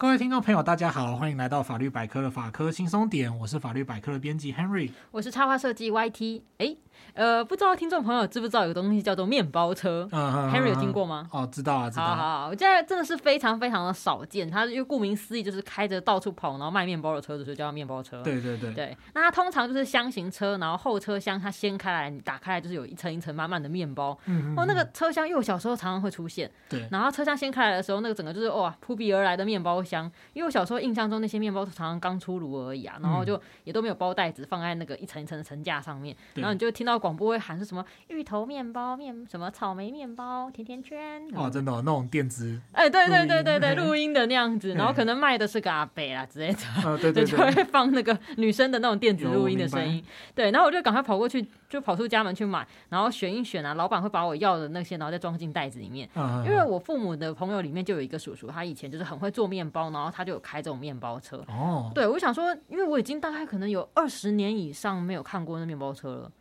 [0.00, 6.76] 各位听众朋友，大家好，欢迎来到法律百科的法科轻松点，我是法律百科的编辑 Henry，我是插画设计 YT，哎。
[7.14, 10.08] 呃，不知道听众朋友知不知道有个东西叫做面包车？
[10.10, 11.28] 嗯嗯，Henry 有听过吗？
[11.32, 12.02] 哦，知道啊，知道。
[12.04, 14.50] 好好好，我现在真的是非常非常的少见。
[14.50, 18.20] 它因为顾名思义就是开着到处跑，然后卖面包的车子，所以叫面包车。
[18.24, 18.74] 对对对。
[18.74, 24.18] 对，那它通常就是箱型车，然后后车厢它掀开来，你打开来就是有一层一层满满的面包。
[24.26, 24.58] 嗯嗯。
[24.58, 26.50] 哦，那个车厢，因为我小时候常常会出现。
[26.68, 26.88] 对。
[26.90, 30.10] 然后车厢掀开来的时候，那个整个就是哇，扑鼻而来的面包香。
[30.34, 36.14] 因为我小时候印象中那些面包常常刚出炉而已啊，然后就也都没有包袋子，放在那个一层一层的层架上面。
[36.34, 37.84] 然后你就听到广播会喊是什么？
[38.08, 66.32] 芋头面包、面什么草莓面包、甜甜圈，哇，真的、哦、那种电子，哎、欸，对对对对对，录音的那样子， 然后可能卖的是个阿伯啦之类的，对，对， 就会放那个女生的那种电子录音的声音，对，然后我就赶快跑过去，就跑出家门去买，然后选一选啊，老板会把我要的那些，然后再装进袋子里面，嗯、因为我父母的朋友里面就有一个叔叔，他以前就是很会做面包，然后他就有开这种面包车，哦，对，我想说，因为我已经大概可能有二十年以上没有看过那面包车了。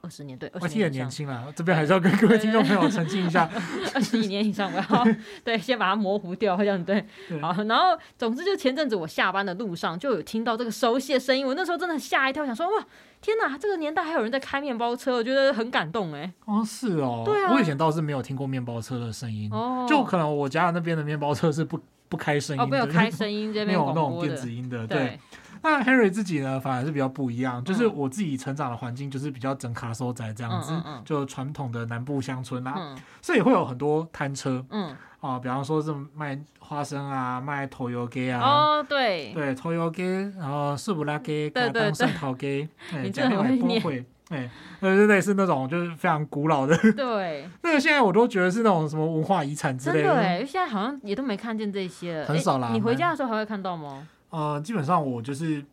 [0.00, 1.52] 二十年对，二十年很年轻了。
[1.54, 3.48] 这边还是要跟各位听众朋友澄清一下，
[3.94, 5.06] 二十一年以上， 我要
[5.44, 7.04] 对，先把它模糊掉，这样对。
[7.40, 12.84] 好，然后总之就前阵子我下班的路上就有听到这个熟悉的声音，我那时候真的吓一跳，想说哇，
[13.20, 16.32] 天哪，这个年代还有人在开面包车，我觉得很感动哎。
[16.44, 24.98] 哦，是哦，对啊，我以前倒是没有听过面包车的声音，哦，就可能我家那边的面包车是不不开声音，哦，没有开声音，这边没有那种电子音的，对。
[24.98, 25.18] 对
[25.62, 40.02] 那 Henry 自己呢，反而是比较不一样，就是我自己成长的环境就是比较整卡收仔这样子，嗯嗯嗯、就传统的南部乡村啦、所以会有很多摊车，嗯，啊，比方说是卖花生啊，卖头油鸡啊，哦，对，对，头油鸡，
[40.38, 42.68] 然后素不拉鸡，对对对，蒜头鸡，
[43.02, 52.70] 你真的很会念，哎，对对对，是那种就是非常古老的，对， 那个现在我都觉得是那种什么文化遗产之类的，对，现在好像也都没看见这些了，很少啦。
[52.72, 54.06] 你回家的时候还会看到吗？
[54.30, 55.64] 呃，基本上我就是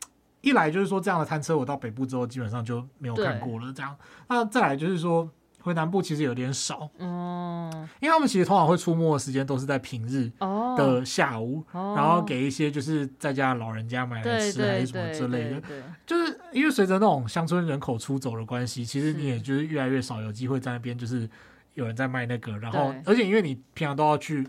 [0.41, 3.73] 一来就是说这样的餐车，我到北部之后基本上就没有看过了。
[3.73, 3.95] 这样，
[4.29, 5.29] 那再来就是说
[5.61, 10.31] 回南部其实有点少，嗯，因为他们其实通常会出没的时间都是在平日
[10.77, 15.61] 的下午，然后给一些就是在家的老人家买来吃还是什么之类的。
[16.05, 21.27] 就是因为随着那种乡村人口出走的关系，其实你也就是越来越少有机会在那边就是
[21.73, 24.47] 有人在卖那个，然后而且因为你平常都要去。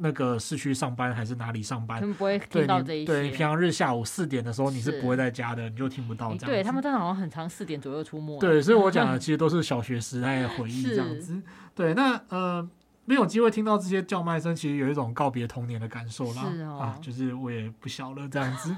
[0.00, 2.00] 那个市区上班还是哪里上班？
[2.00, 3.06] 他们不会听到这一些。
[3.06, 6.46] 对，你平常日下午四点的时候，你是不会在家的，你就听不到这样子。
[6.46, 8.38] 对，他们真的好像很长，四点左右出没。
[8.38, 11.34] 对，所以我讲的其实都是小学时代的回忆这样子。
[11.34, 11.42] 是
[11.74, 12.68] 对，那呃，
[13.06, 16.46] 没有机会听到这些叫卖声，其实有一种告别童年的感受啦。
[16.52, 16.78] 是哦。
[16.78, 18.72] 啊，就是我也不小了这样子。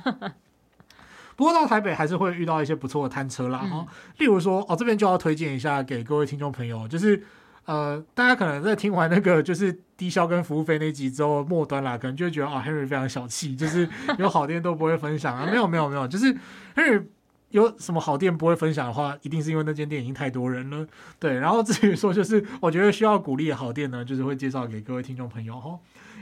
[1.37, 3.59] 不过到台北还是会遇到一些不错的摊车啦。
[3.59, 7.23] 哈、嗯，例如说哦，这边就要推荐一下给各位听众朋友，就是。
[7.71, 13.89] 呃，大家可能在听完那个就是低消跟服务费那集之后，末端啦，可能就会觉得啊，Henry 非常小气， 就是
[14.19, 15.47] 有好店都不会分享啊。
[15.49, 16.35] 没有没有没有，就是
[16.75, 17.05] Henry
[17.51, 20.85] 有什么好店不会分享的话，一定是因为那间店已经太多人了。
[21.21, 25.79] 对，然后至于说就是我觉得需要鼓励的好店呢，就是会介绍给各位听众朋友哈。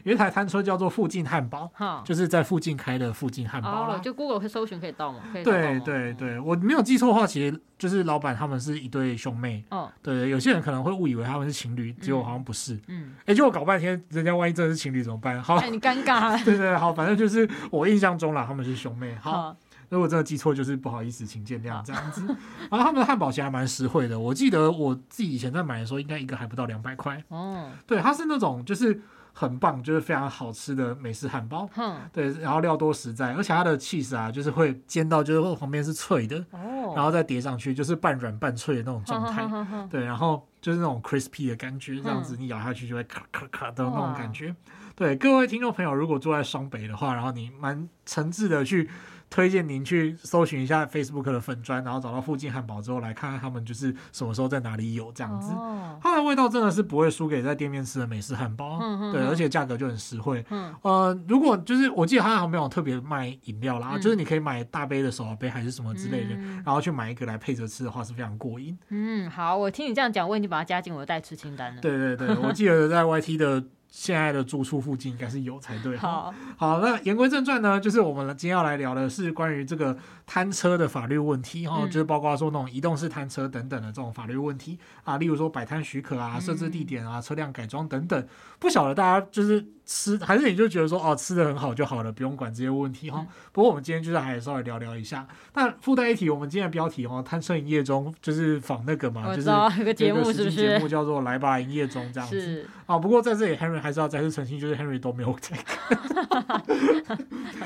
[0.08, 1.70] 有一台摊车叫做附近汉堡，
[2.02, 5.20] 就是在附近开的附近汉堡，哦，就 Google 可以搜寻可以到吗？
[5.34, 9.62] 对对对，对，我没有记错的话，其实就是老板他们是一对兄妹。
[9.70, 12.80] 哦，对，有些人可能会误以为他们是情侣，结果好像不是。
[12.86, 15.42] 嗯，哎，结果搞半天，人家万一真的是情侣怎么办？
[15.42, 16.40] 好，哎，你尴尬。
[16.42, 19.14] 对对，好，反正就是我印象中啦，他们是兄妹。
[19.20, 19.54] 好，
[19.90, 22.22] 如果真的记错，就是不好意思，请见谅这样子。
[22.70, 27.22] 然后他们的汉堡其实还蛮实惠的，我记得我自己以前在买的时候，应该一个还不到两百块。
[27.28, 28.98] 哦，对，它是那种就是。
[29.38, 31.70] 很棒，就是非常好吃的美式汉堡。
[31.76, 39.44] 嗯，对，然后料多实在，而且它的起司啊，就是会煎到就是旁边是脆的，哦，然后再叠上去就是半软半脆的那种状态。
[39.44, 44.48] 哦、对，然后就是那种 crispy 的感觉，这样子你咬下去就会咔咔咔的那种感觉。
[44.48, 44.54] 哇
[44.96, 48.90] 对，各位听众朋友，如果住在双北的话，然后你蛮诚挚的去。
[49.30, 55.52] 推荐您去搜寻一下 Facebook 的粉砖，然后找到附近汉堡之后，来看看他们就是什么时候在哪里有这样子。
[55.52, 60.44] 哦、它的味道真的是不会输给在店面吃的美式汉堡，嗯嗯、对，而且价格就很实惠。
[60.50, 68.76] 嗯、呃，如果就是我记得好像没有特别卖饮料啦，嗯、就是你可以买大杯的手摇杯还是什么之类的，嗯、然后去买一个来配着吃的话是非常过瘾。
[68.88, 71.82] 嗯，好，我听你这样讲，我已经把它加进我的待吃清单了。
[71.82, 73.62] 对对对，我记得在 YT 的。
[73.90, 75.96] 现在的住处附近应该是有才对。
[75.96, 79.96] 好，好，那言归正传呢，就是我们今天要来聊的是关于这个
[80.26, 88.26] 摊车的法律问题哈，嗯、就是包括说那种移动式摊车等等的这种法律问题啊，例如说摆摊许可啊、设置地点啊、车辆改装等等。
[88.58, 93.20] 不晓得大家就是吃 还是你就觉得说哦，吃的很好就好了，不用管这些问题哈。
[93.20, 95.26] 嗯、不过我们今天就是还稍微聊聊一下。
[95.54, 99.48] 那附带一提，我们今天的标题哈，摊车营业中就是仿那个嘛，就是
[99.78, 100.56] 有个节目是不是？
[100.56, 102.98] 节目叫做来吧营业中这样子啊。
[102.98, 106.62] 不过在这里，Henry Henry 还是要再次澄清，就是 Henry 都没有在看。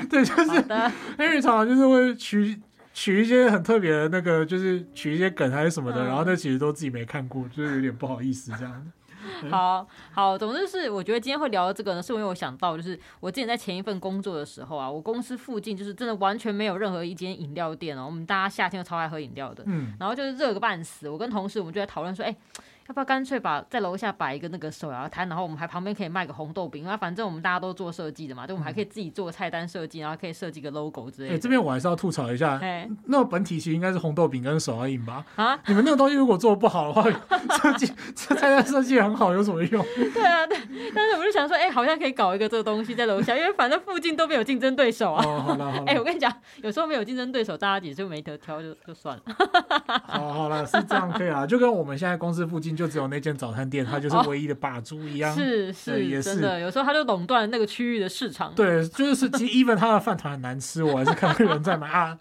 [0.09, 0.49] 对，就是
[1.17, 2.59] Henry 常常就是会取
[2.93, 8.91] 取一些很特别的那个，就是取一些梗还是什么的，嗯、然后那其实都自己没看过，就是有点不好意思这样。
[9.49, 22.37] 好好，总之是我觉得今天会聊到这个呢，是因为我想到，就是我之前在前一份工作的时候啊，我公司附近就是真的完全没有任何一间饮料店哦，我们大家夏天都超爱喝饮料的，嗯，然后就是热个半死，我跟同事我们就在讨论说，哎、欸。
[22.87, 31.33] 要不要干脆把在楼下摆一个那个手摇摊，然后我们还旁边可以卖个红豆饼，因为反正我们大家都做设计的嘛，就我们还可以自己做菜单设计，然后可以设计个 logo 之类的。
[31.33, 35.25] 哎、欸，这边我还是要吐槽一下，欸、那本体其实应该是红豆饼跟手摇饮吧？
[35.35, 37.03] 啊，你们那个东西如果做的不好的话，
[37.61, 39.85] 设计这菜单设计很好，有什么用？
[40.13, 40.57] 对啊，对，
[40.93, 45.23] 但是我就想说，哎、欸，好像可以搞一个这个东西在楼下，因为反正附近都没有竞争对手啊。
[45.25, 45.83] 哦，好了好了。
[45.87, 46.31] 哎、欸，我跟你讲，
[46.61, 49.23] 有时候没有竞争对手，大家也就没得挑就，就就算了。
[50.05, 53.53] 好，好了，是这样可以啊，就跟我们现在公司附近就只有那间早。
[53.53, 56.59] 餐店，它就是唯一的霸主一样，哦、是是，也是真的。
[56.59, 58.51] 有时候它就垄断那个区域的市场。
[58.55, 62.17] 对，就是其实 even 它的饭团很难吃，我还是看到有人在买啊。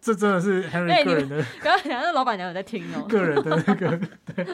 [0.00, 1.44] 这真的是 Henry 个人的。
[1.62, 4.00] 刚刚讲那老板娘有在听哦， 个人的那个。
[4.34, 4.46] 对。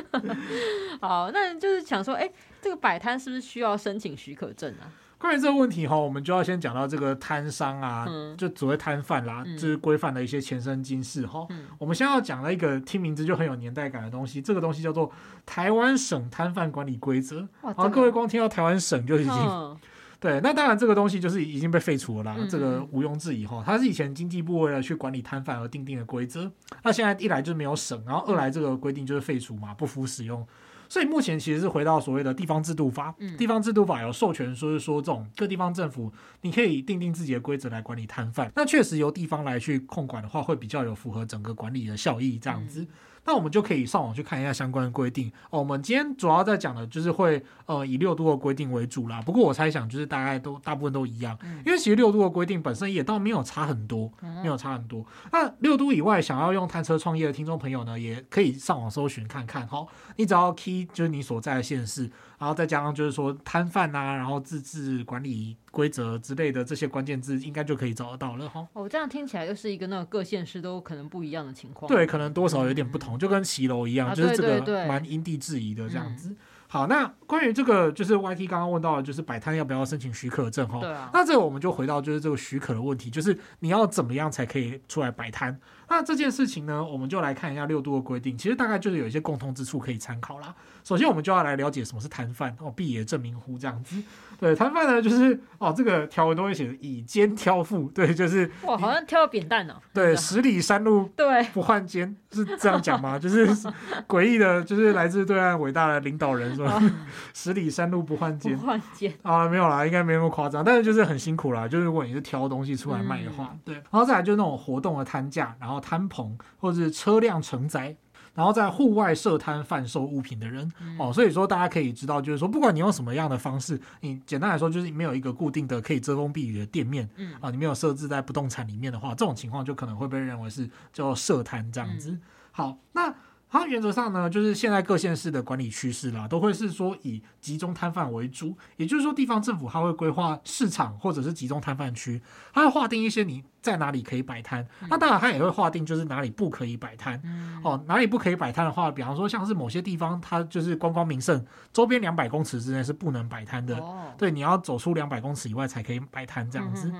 [1.00, 4.90] 好，那就是想说，哎、欸，这个摆摊是不是需要申请许可证啊？
[5.18, 11.44] 关于这个问题哈，我们就要先讲到这个摊商啊，嗯、就所谓摊贩啦，嗯、就是规范的一些前生今世哈。
[11.50, 15.08] 嗯、我们先要讲了一个听名字就很有年代感的东西，这个东西叫做
[15.44, 17.48] 《台湾省摊贩管理规则》。
[17.90, 19.76] 各位光听到台湾省就已经、嗯、
[20.20, 23.60] 对，那当然这个东西就是已经被废除了啦，嗯、这个毋庸置疑哈。
[23.66, 26.48] 它是以前经济部为了去管理摊贩而定定的规则，
[26.84, 30.46] 那现在一来就是没有省，然后二来这个规定就是废除嘛，不敷使用。
[30.88, 42.86] 所以目前其实是回到所谓的地方制度法，地方制度法有授权，说是说这种各地方政府，你可以定定自己的规则来管理摊贩，那确实由地方来去控管的话，会比较有符合整个管理的效益这样子。
[43.28, 45.58] 那我们就可以上网去看一下相关的规定哦。
[45.58, 49.20] 我们今天主要在讲的就是会呃以六度的规定为主啦。
[49.20, 51.36] 不过我猜想就是大概都大部分都一样，
[51.66, 54.10] 因为其实六度的规定本身也倒没有差很多，
[54.42, 55.04] 没有差很多。
[55.30, 59.86] 那六度以外想要用探车创业的听众朋友呢，也可以上网搜寻看看哈。
[60.16, 62.10] 你只要 key 就是你所在的县市。
[62.38, 68.66] 然后再加上就是说摊贩啊，然后自治管理规则之类的这些关键字，应该就可以找得到了哈。
[68.72, 71.88] 哦，这样听起来又是一个那个各县市都可能不一样的情况。
[71.88, 76.30] 对，可能多少有点不同，嗯、就跟骑楼一样，啊、就是这个蛮因地制宜的这样子。
[76.30, 76.36] 嗯、
[76.68, 80.78] 好，那关于这个就是 YT 刚刚问到的，就是摆摊要不要申请许可证哈？
[80.80, 81.10] 对啊。
[81.12, 85.58] 那这个我们就回到就是这个许可的问题，就是你要怎么样才可以出来摆摊？
[85.88, 90.54] 那这件事情呢，我们就来看一下六度的规定，其实大概就是有一些共通之处可以参考啦。
[90.84, 94.02] 首先，我们就要来了解什么是摊贩哦，必也证明乎这样子。
[94.40, 99.74] 对，摊贩呢，就是哦，这个条文都会写以肩挑负，对，就是哇，好像挑扁担哦。
[99.92, 103.18] 对，十里山路对不换肩，是这样讲吗？
[103.18, 103.48] 就是
[104.06, 106.80] 诡异的，就是来自对岸伟大的领导人说，哦、
[107.34, 111.66] 十里山路不换肩，不换肩啊，没有啦，应该没那么夸张，但是就是很辛苦啦。
[111.66, 117.96] 就是如果你是挑东西出来卖的话，嗯、对，然后再来就是那种活动的摊价，然后摊棚或者是车辆承载。
[118.34, 132.12] 然后在户外设摊贩售物品的人，嗯、哦，所以说大家可以知道，就是说，不管你用什么样的方式，你简单来说就是没有一个固定的可以遮风避雨的店面，嗯，啊，你没有设置在不动产里面的话，这种情况就可能会被认为是叫设摊这样子。
[132.12, 132.20] 嗯、
[132.52, 133.12] 好，那。
[133.50, 142.20] 它原则上呢，就是现在各县市的管理趋势啦，都会是说以集中摊贩为主，也就是说地方政府它会规划市场或者是集中摊贩区，
[142.52, 147.18] 它会划定一些你在哪里可以摆摊，那当然它也会划定就是哪里不可以摆摊。
[147.64, 156.92] 哦，哪里不可以摆摊的话，比方说像是某些地方它就是观光名胜，周边两百公尺之内是不能摆摊的，哦对，你要走出两百公尺以外才可以摆摊这样子。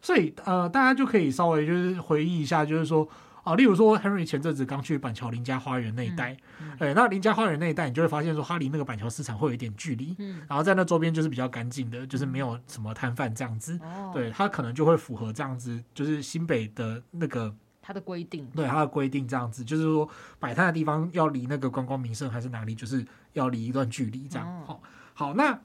[0.00, 3.08] 所以呃，大家就可以稍微就是回忆一下，就是说。
[3.42, 6.76] 啊，例如说，Henry 前阵子刚去板桥林家花园那一带，嗯嗯。
[6.78, 20.08] 欸，那林家花园那一带，你就会发现说，它离那个板桥市场会有一点距离，嗯，然后在那周边就是比较干净的，就是没有什么摊贩这样子，哦，对，它可能就会符合这样子，就是新北的那个它的规定，对，它的规定这样子，就是说
[20.38, 24.80] 摆摊的地方要离那个观光名胜还是哪里，就是要离一段距离这样，好，哦，
[25.14, 25.58] 好，那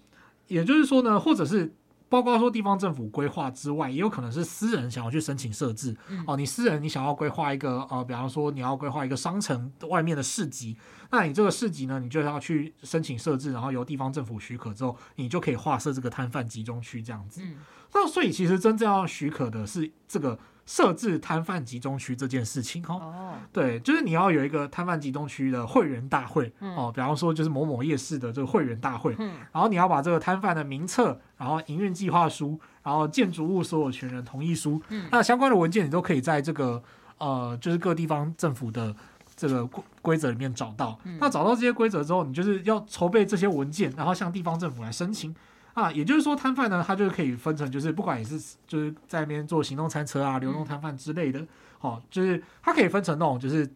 [0.48, 1.72] 也就是说呢，或者是。
[2.10, 5.96] 包括说地方政府规划之外，也有可能是私人想要去申请设置。
[6.10, 10.78] 嗯、哦，你私人你想要规划一个呃，比方说你要规划一个商城外面的市集，
[11.12, 17.42] 那你这个市集呢，你就要去申请设置，然后由地方政府许可之后，你就可以划设这个摊贩集中区这样子。
[17.44, 17.58] 嗯、
[17.94, 20.40] 那所以其实真正要许可的是这个。
[20.68, 23.36] 设置摊贩集中区这件事情哦，oh.
[23.54, 36.84] 对，就是你要有一个摊贩集中区的会员大会、嗯、哦，比方说就是某某夜市的这个会员大会，嗯、然后你要把这个摊贩的名册，然后营运计划书，然后建筑物所有权人同意书，嗯、那相关的文件你都可以在这个
[37.18, 38.94] 呃，就是各地方政府的
[39.38, 41.00] 这个规规则里面找到。
[41.20, 45.34] 那找到这些规则之后，你就是要筹备这些文件，然后向地方政府来申请
[45.82, 45.92] 啊。
[45.92, 51.46] 也就是说，摊贩呢，他就可以分成，就是不管你是就是在那边做行动餐车啊、流动摊贩之类的，
[51.80, 53.70] 哦，就是它可以分成那种就是。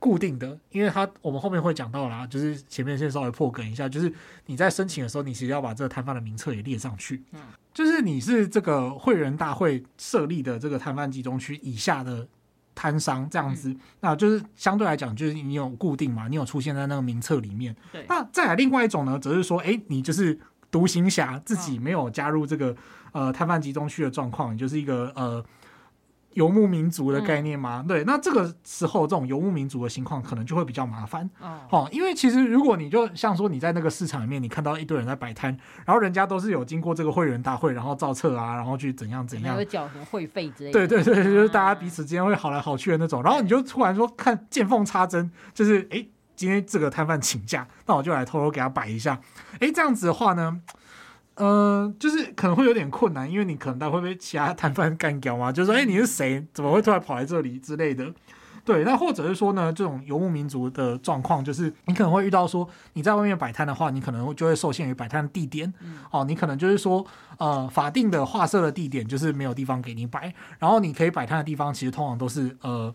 [0.00, 4.12] 固定的，因为它我们后面会讲到啦，就是前面先稍微破梗一下，就是
[4.46, 7.20] 你在申请的时候，你其实要把这个摊贩的名册也列上去。
[7.32, 7.40] 嗯，
[7.74, 12.24] 就是你是这个会员大会设立的这个摊贩集中区以下的
[12.76, 17.74] 摊商这样子，嗯，那就是相对来讲，就是你有固定嘛，你有出现在那个名册里面。
[17.90, 18.06] 对。
[18.08, 20.38] 那再来另外一种呢，则是说，哎，你就是
[20.70, 22.74] 独行侠，自己没有加入这个
[23.12, 25.44] 呃摊贩集中区的状况，你就是一个呃。
[26.34, 27.82] 游牧民族的概念吗？
[27.84, 31.88] 嗯、对，那这个时候这种游牧民族的情况可能就会比较麻烦哦，哦。
[31.90, 35.50] 因为其实如果你就像说你在那个市场里面，你看到一堆人在摆摊，
[35.84, 40.86] 然后人家都是有经过这个会员大会，然后造册啊，然后去怎样怎样，会缴什么会费之类的。
[40.86, 43.20] 对对对，就是大家彼此之间会好来好去的那种。
[43.20, 46.06] 然后你就突然说看见缝插针，就是哎，
[46.38, 49.20] 今天这个摊贩请假，那我就来偷偷给他摆一下。
[49.58, 50.60] 哎，这样子的话呢？
[51.34, 56.46] 呃，就是可能会有点困难，因为你可能他会被其他摊贩干掉嘛，就是说，哎、欸，你是谁？
[56.52, 58.12] 怎么会突然跑来这里之类的？
[58.64, 67.04] 对，那或者是说呢，这种游牧民族的状况，就是你可能会遇到说，你在外面摆摊的话，你可能就会受限于摆摊的地点，嗯、哦，你可能就是说，
[67.38, 72.94] 呃，法定的画设的地点就是没有地方给你摆，然后你可以摆摊的地方，其实通常都是呃。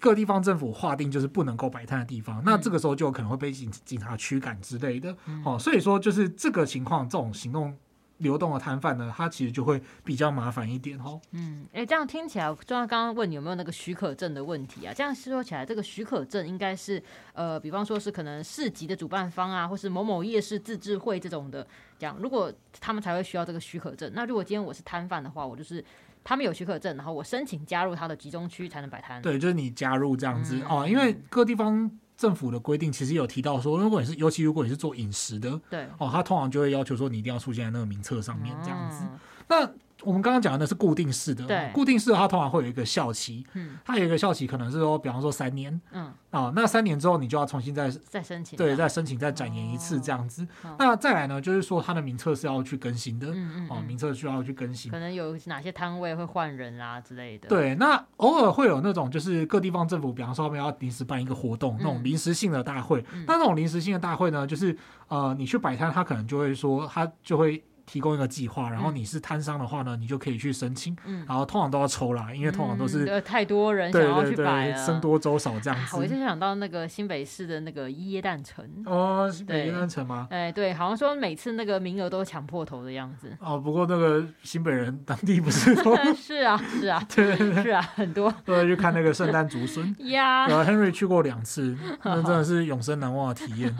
[0.00, 5.16] 各地方政府划定就是不能够摆摊的地方，那这个时候就有可能会被警警察驱赶之类的。
[5.44, 7.76] 哦，所以说就是这个情况，这种行动
[8.18, 11.20] 流动的摊贩呢，它其实就会比较麻烦一点哦。
[11.30, 14.92] 嗯，哎，这样听起来，就像刚刚问你有没有那个许可证的问题啊？
[14.94, 21.66] 这样说起来，这个许可证应该是呃，比方说是可能市级的主办方啊，或是某某夜市自治会这种的，
[21.98, 24.10] 这样如果他们才会需要这个许可证。
[24.14, 25.84] 那如果今天我是摊贩的话，我就是。
[26.24, 29.20] 他们有许可证，然后我申请加入他的集中区才能摆摊。
[29.20, 39.04] 对，就是你加入这样子、嗯、哦，因为各地方政府的规定其实有提到说，如果你是，尤其如果你是做饮食的，对哦，他通常就会要求说你一定要出现在那个名册上面这样子。
[39.04, 39.70] 嗯、那
[40.04, 50.46] 我们刚刚讲的是固定式的，对，固定式的它通常会有一个效期，嗯，它有一个效期可能是说，比方说三年，嗯，啊，那三年之后你就要重新再再申请，对，再申请再展延一次这样子。
[50.78, 57.48] 那再来呢，就是说它的名册是要去更新的，嗯嗯，名册需要去更新，可能有哪些摊位会换人啊之类的。
[57.48, 64.76] 对，那偶尔会有那种就是各地方政府，比方说他们要临时办一个活动，那种临时性的大会，那那种临时性的大会呢，就是
[65.08, 67.62] 呃，你去摆摊，他可能就会说，他就会。
[67.86, 70.96] 提供一个计划，然后你是摊商的话呢，你就可以去申请。
[71.04, 75.96] 嗯，然后通常都要抽啦，因为通常都是、嗯、太多人想要去摆了，僧多粥少这样子。
[75.96, 80.26] 我就想到那个新北市的那个椰蛋城哦，新北耶诞城吗？
[80.30, 83.36] 哎，对，好像说每次那个名额都抢破头的样子。
[83.40, 90.46] 哦，不过那个新北人当地不是多 是啊，是啊， 对，是啊，很多都要去看那个圣诞竹笋 呀。
[90.46, 93.74] 然后 Henry 去过两次，那真的是永生难忘的体验。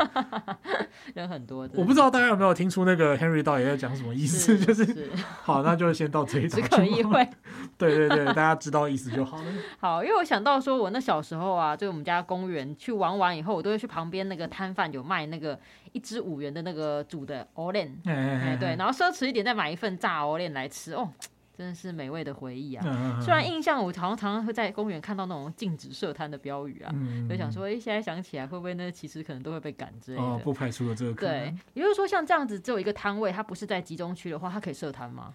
[1.15, 4.75] 人很多，我不知道大家有没有听出那个 Henry 到底在讲什么意思，就。
[4.75, 5.09] 是，是
[5.43, 6.61] 好，那就先到这一场。
[6.63, 7.29] 只可意会，
[7.79, 9.45] 对对对，大家知道意思就好了。
[9.79, 15.59] 好，因为我想到说，我那小时候啊，就我们家公园去玩完以后，我都会去旁边那个摊贩有卖那个
[15.93, 21.09] 一支五元的那个煮的藕链，哎对，然后奢侈一点再买一份炸藕链来吃哦。
[21.57, 22.85] 真的是美味的回忆啊！
[22.85, 28.91] 嗯、虽然印象我常常会在公园看到那种禁止设摊的标语啊，嗯、就想说，哎，现在想起来会不会呢？
[28.91, 30.25] 其实可能都会被赶之类的。
[30.25, 31.33] 哦，不排除了这个可能。
[31.33, 35.33] 对，也就是说，像这样子只有一个摊位，它不是在集中区的话，它可以设摊吗？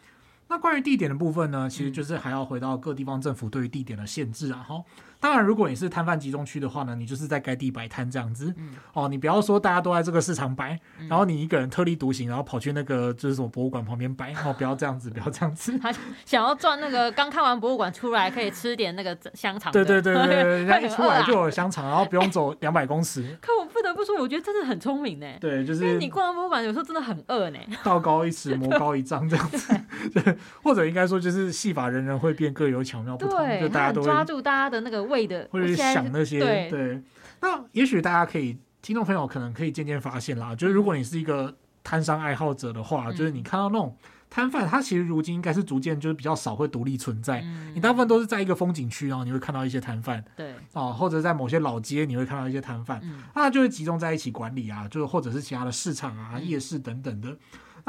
[0.50, 4.66] 那关于地点的部分呢，其实就是还要回到各地方政府对于地点的限制啊。
[4.68, 4.84] 哈，
[5.20, 8.54] 当然，如果你是摊贩集中区的话呢，你就是在该地摆摊这样子。
[8.58, 14.34] 嗯、哦，你不要说大家都在这个市场摆，嗯、然后你一个人特立独行，然后跑去那个就是什么博物馆旁边摆。
[14.44, 15.78] 哦，不要这样子，不要这样子。
[15.78, 15.94] 他
[16.26, 19.72] 想要赚那个刚看完博物馆出来可以吃点那个香肠。
[19.72, 23.38] 对对对对对，人家一出来就有香肠，然后不用走两百公尺。
[23.42, 25.28] 可我不得不说，我觉得真的很聪明呢。
[25.40, 27.60] 对，就是你逛完博物馆有时候真的很饿呢。
[27.84, 29.80] 道高一尺，魔高一丈这样子。
[30.14, 31.20] 对，或者应该说。
[31.20, 33.60] 就是戏法人人会变，各有巧妙不同。
[33.60, 36.39] 就大家都抓住大家的那个胃的，会去想那些。
[36.39, 37.01] 对，对，
[37.42, 43.96] 那也许大家可以，听众朋友可能可以渐渐发现啦，就是如果你是一个摊商爱好者的话，嗯、就是你看到那种
[44.30, 47.42] 摊贩，他其实如今应该是逐渐就是比较少会独立存在。
[47.42, 50.24] 嗯、你大部分都是在一个风景区，然后你会看到一些摊贩。
[50.36, 50.54] 对。
[50.74, 53.00] 啊，或者在某些老街，你会看到一些摊贩。
[53.04, 53.24] 嗯。
[53.34, 57.36] 那就会集中在一起管理啊，就是或者是其他的市场啊、嗯、夜市等等的。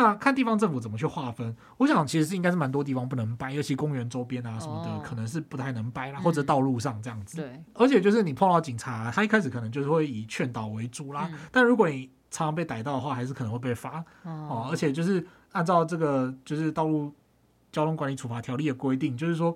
[0.01, 7.37] 那看地方政府怎么去划分，我想其实是应该是蛮多地方不能掰，尤其公园周边啊什么的，可能是不太能掰啦，或者道路上这样子。
[7.37, 14.69] 对，而且就是你碰到警察，他一开始可能就是会以劝导为主啦，但如果你常常被逮到的话，还是可能会被罚哦。
[14.71, 17.13] 而且就是按照这个就是道路
[17.71, 19.55] 交通管理处罚条例的规定，就是说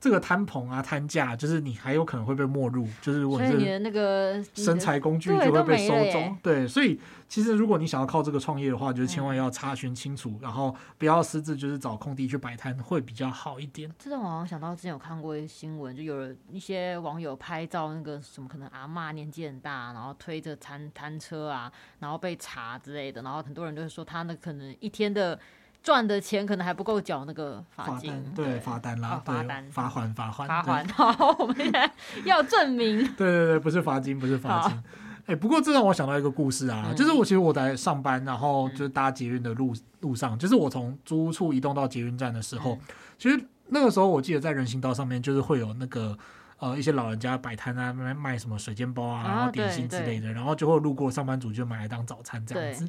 [0.00, 6.36] 这个摊棚啊、摊架，就是你还有可能会被没入，就是如果你的那个生财工具就会被收走。
[6.40, 13.92] 对，所以其实如果你想要靠这个创业的话，就是千万要查询清楚，嗯、然后不要私自就是找空地去摆摊，会比较好一点。
[13.98, 25.38] 这让我好像想到之前有看过一个新闻，就有一些网友拍照，那个什么可能阿嬷年纪很大，然后推着摊摊车啊，然后被查之类的，然后很多人就会说他那可能一天的。
[25.82, 30.88] 赚的钱可能还不够缴那个罚金，对罚单啦，罚单、罚款、罚款、罚款。
[30.92, 31.90] 好，我们现在
[32.24, 32.98] 要证明。
[33.16, 34.76] 对对对，不是罚金，不是罚金。
[35.20, 42.80] 哎、欸，不过这让我想到一个故事啊，嗯、就是我其实我在上班，然后就是搭捷运的路路上，嗯、就是我从租屋处移动到捷运站的时候，嗯、
[43.18, 46.16] 其实那个时候我记得在人行道上面就是会有那个
[46.58, 52.88] 呃一些老人家摆摊啊，卖卖什么水煎包啊，然后点心之类的，然后就会路过上班族就买来当早餐这样子。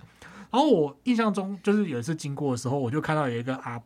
[0.51, 3.81] 然后我印象中就是有一次经过的时候，我就看到有一个阿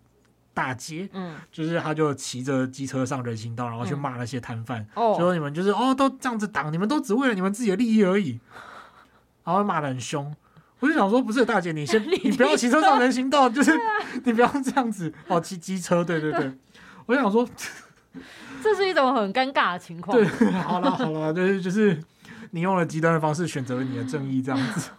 [0.54, 8.40] 大姐，嗯，就是她就骑着机车上人行道，然后去骂那些摊贩，就说你们就是哦都这样子挡，你们都只为了你们自己的利益而已，
[9.44, 10.36] 然后骂的很凶。
[10.80, 13.72] 我就想说，不是大姐，你先 你不要骑车上人行道，就是
[14.26, 16.52] 你不要这样子哦，骑机车，对对对。
[17.06, 17.48] 我就想说，
[18.62, 20.16] 这是一种很尴尬的情况。
[20.20, 22.02] 对，好了好了，就是就是
[22.52, 24.92] 你用了极端的方式选择了你的正义，这样子，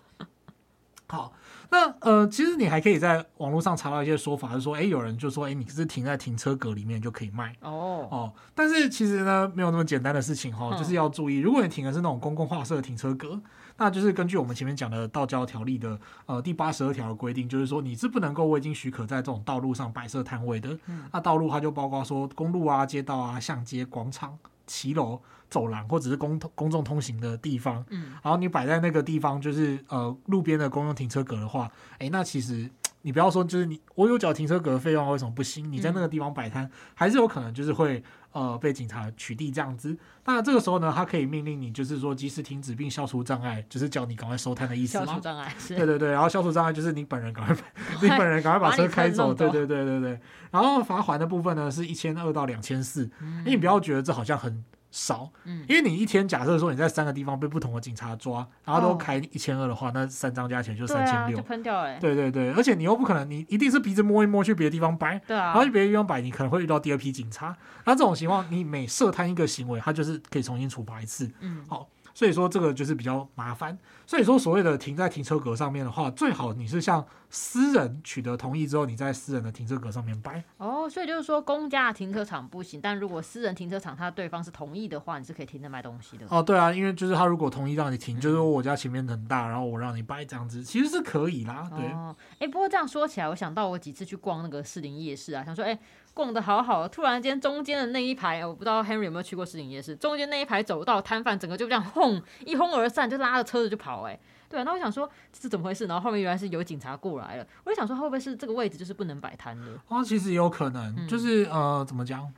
[1.07, 1.33] 好。
[1.75, 8.33] 那呃，其实你还可以在网络上查到一些说法，就是说，哎，有人就说，哎，你是停在停车格里面就可以卖哦哦。
[8.55, 13.41] 但是其实呢，没有那么简单的事情哈、哦，就是要注意，如果你停的是那种公共画设的停车格，
[13.77, 20.79] 那就是根据我们前面讲的道交条例的呃第八十二条的规定，就是说你是不能够未经许可在这种道路上摆设摊位的。
[20.87, 25.21] 嗯、那道路它就包括说公路啊、街道啊、巷街、广场、骑楼。
[25.51, 32.69] 走廊或者是公公众通行的地方，嗯，然后你摆在那个地方，就是呃路边的公用停车格的话，哎，那其实
[33.05, 35.71] 你不要说，就是你我有缴停车格的费用，为什么不行？
[35.71, 39.95] 你在那个地方摆摊，还是有可能就是会呃被警察取缔这样子。
[40.25, 44.95] 那这个时候呢，他可以命令你，就是说及时停止并消除障碍，就是叫你赶快收摊的意思。
[44.95, 45.77] 消除障碍，是。
[45.77, 47.55] 对对对，然后消除障碍就是你本人赶快，
[48.01, 49.35] 你本人赶快把车开走。
[49.35, 50.19] 对对对对对。
[50.51, 53.11] 然后罚款的部分呢是一千二到两千四，
[53.45, 54.65] 你不要觉得这好像很。
[54.97, 61.99] 少，嗯，因为你一天假设说你在三个地方被不同的警察抓，然后都开一千二的话，那三张加起来就三千六，就喷掉了。
[61.99, 67.57] 对对对，而且你又不可能，你一定是鼻子摸一摸去别的地方摆，对啊，然后去别的地方摆，你可能会遇到第二批警察。
[67.85, 71.29] 那这种情况，你每涉摊一个行为，他就是可以重新处罚一次。
[71.41, 71.89] 嗯，好。
[72.15, 73.77] 所以说这个就是比较麻烦。
[74.07, 80.43] 所以说所谓的停在停车格上面的话，最好你是向私人取得同意之后，你在私人的停车格上面摆。
[80.59, 86.27] 哦，所以就是说公家的停车场不行，但如果私人停车场他对方是同意的话，你是可以停着卖东西的。
[86.31, 91.69] 哦，对啊，因为就是他如果同意让你停，嗯、就是说我家前面很大，然后我让你摆这样子，其实是可以啦。
[91.75, 91.87] 对。
[91.93, 95.79] 哦，哎，不过这样说起来，我想到我几次去逛那个士林夜市啊，想说，哎。
[96.15, 105.87] 逛的好好的，突然间中间的那一排，我不知道 Henry 有没有去过市井夜市，中间那一排走到摊贩整个就这样轰一哄而散，就拉着车子就跑，哎，对啊，那我想说这是怎么回事？
[105.87, 109.67] 然后后面原来是有警察过来了，我就想说会不会是这个位置就是不能摆摊的？
[109.89, 112.33] 哦，其实也有可能，就是、嗯、呃，怎么讲？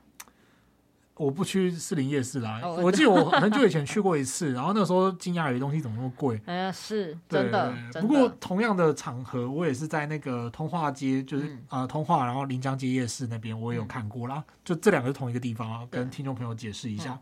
[1.16, 6.38] 我不去士林夜市啦，我记得我很久以前去过一次，然后那时候惊讶有些东西怎么那么贵。
[6.44, 7.74] 哎呀，是真的。
[8.00, 14.44] 不过同样的场合，我也是在那个通化街，就是啊、嗯呃、通化，然后临江街夜市那边我也有看过啦。
[14.46, 17.18] 嗯、就这两个是同一个地方啊，跟听众朋友解释一下。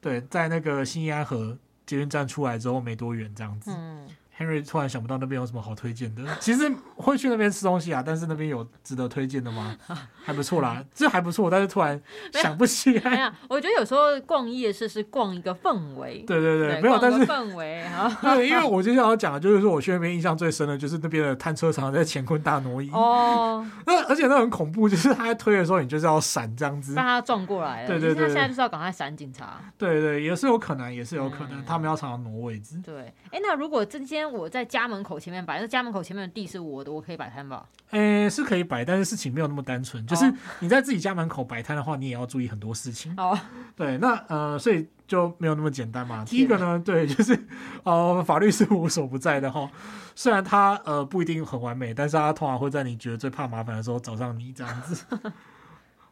[0.00, 3.70] 对，在那个新义安河捷运站出来之后没多远，这样子。
[3.72, 9.76] 嗯 Henry 突然想不到那边有什么好推荐的， 其实会去那边吃东西啊，但是那边有值得推荐的吗？
[10.24, 12.00] 还不错啦，这还不错，但是突然
[12.34, 13.10] 想不起来。
[13.10, 16.18] 没有，我觉得有时候逛夜市是逛一个氛围。
[16.26, 18.16] 对对对，没有，但是氛围啊。
[18.22, 22.90] 对，因为我接下来要讲的就是说，我去那边印象最深的就是那边的摊车常常在乾坤大挪移。
[22.92, 23.66] 哦。
[23.86, 27.88] 那而且那很恐怖，就是他在推的时候，你就是要闪这样子，让他撞过来了。
[27.88, 28.26] 对对对。
[28.28, 29.58] 他现在就是要赶快闪警察。
[29.78, 32.78] 对对，也是有可能，也是有可能，他们要常常挪位置。
[32.84, 33.12] 对。
[33.30, 37.66] 哎，那如果今天我在家门口前面摆，那家门口前面的地是我的，我可以摆摊吧？
[37.90, 40.06] 诶、欸，是可以摆，但是事情没有那么单纯。
[40.06, 43.14] 就是你在自己家门口摆摊的话，你也要注意很多事情。
[43.16, 43.38] 哦，
[43.74, 46.24] 对，那呃，所以就没有那么简单嘛。
[46.28, 47.38] 第一个呢，对，就是
[47.84, 49.70] 呃，法律是无所不在的哈。
[50.14, 55.04] 虽然它呃不一定很完美，但是它通常会在你觉得最怕麻烦的时候找上你这样子。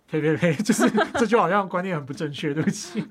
[0.09, 0.55] 呸呸呸！
[0.63, 3.05] 就是这就好像观念很不正确，对不起。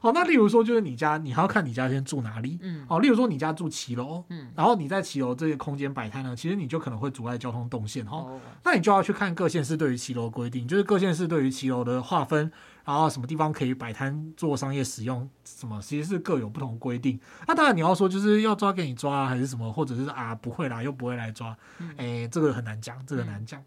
[0.00, 2.58] 好，那例如说，就是你家，你还要看你家先住哪里。
[2.62, 2.86] 嗯。
[2.88, 8.18] 好，例如说你家住骑楼，嗯，然后你在骑楼这些空间摆摊呢，其实你就可能会阻碍交通动线哈。
[8.18, 8.40] 哦。
[8.64, 12.52] 那你就要去看各县市对于骑楼规定，就是各县市对于骑楼的划分，
[12.84, 17.18] 然后什么地方可以摆摊做商业使用，什么其实是各有不同规定。
[17.48, 21.48] 那当然你要说就是要抓给你抓，还是什么，或者是啊不会啦，又不会来抓，
[21.80, 23.60] 哎、嗯欸，这个很难讲，这个难讲。
[23.60, 23.64] 嗯、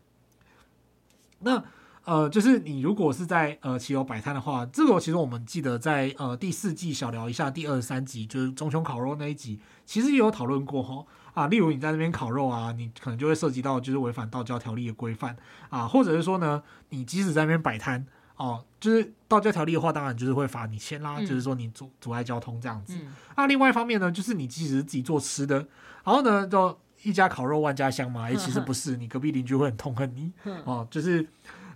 [1.40, 1.64] 那。
[2.12, 11.48] 呃，就是你如果是在呃骑楼摆摊的话，这个其实我们记得在呃第四季小聊一下第二十三集，就是中秋烤肉那一集，其实也有讨论过哈啊。
[11.48, 15.38] 例如你在那边烤肉啊，你可能就会涉及到就是违反道教条例的规范
[15.70, 22.94] 啊，或者是说呢，你即使在那边摆摊哦，就是道教条例的话，当然就是会罚你钱啦，嗯、就是说你阻阻碍交通这样子。
[23.02, 25.66] 嗯、那另外一方面呢，就是你即使是自己做吃的，
[26.04, 30.34] 然后呢，就一家烤肉万家香嘛，哎，其实不是，你隔壁邻居会很痛恨你
[30.66, 31.26] 哦，就是。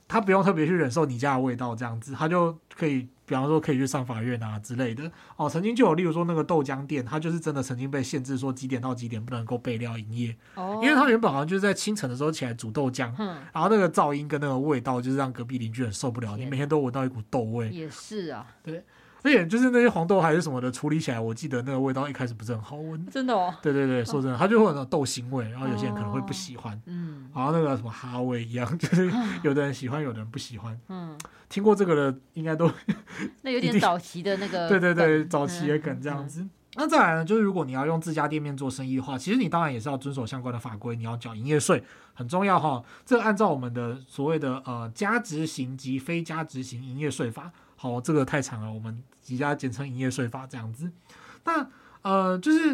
[0.08, 5.12] 他不用特别去忍受你家的味道，这样子，他就可以，比方说可以去上法院啊之类的。
[5.36, 17.70] 哦，曾经就有，例如说那个豆浆店，他就是真的曾经被限制说几点到几点不能够备料营业，哦，因为他原本好像就是在清晨的时候起来煮豆浆，嗯，然后那个噪音跟那个味道就是让隔壁邻居很受不了，你每天都闻到一股豆味。
[17.70, 18.84] 也是啊，对。
[19.26, 23.04] 而且就是那些黄豆还是什么的处理起来，我记得那个味道一开始不是很好闻。
[23.08, 23.52] 真的哦。
[23.60, 26.80] 对对对，说真的，它就会有那种豆腥味，然后有些人可能会不喜欢。
[26.86, 27.28] 嗯。
[27.34, 29.12] 然后那个什么哈味一样，就是
[29.42, 30.80] 有的人喜欢，有的人不喜欢。
[30.90, 31.18] 嗯。
[31.50, 32.72] 听过这个的应该都。
[33.42, 34.70] 那有点早期的那个。
[34.70, 36.46] 对对对，早期的梗这样子。
[36.76, 41.82] 那再来呢，就是如果你要用自家店面做生意的话，其实你当然也是要遵守相关的法规，你要缴营业税，
[42.14, 42.84] 很重要哈。
[43.06, 47.52] 这个按照我们的所谓的呃加值型及非加值型营业税法。
[47.86, 50.91] 好，这个太长了，我们几家简称营业税法这样子。
[51.43, 51.67] 那
[52.02, 52.69] 呃，就是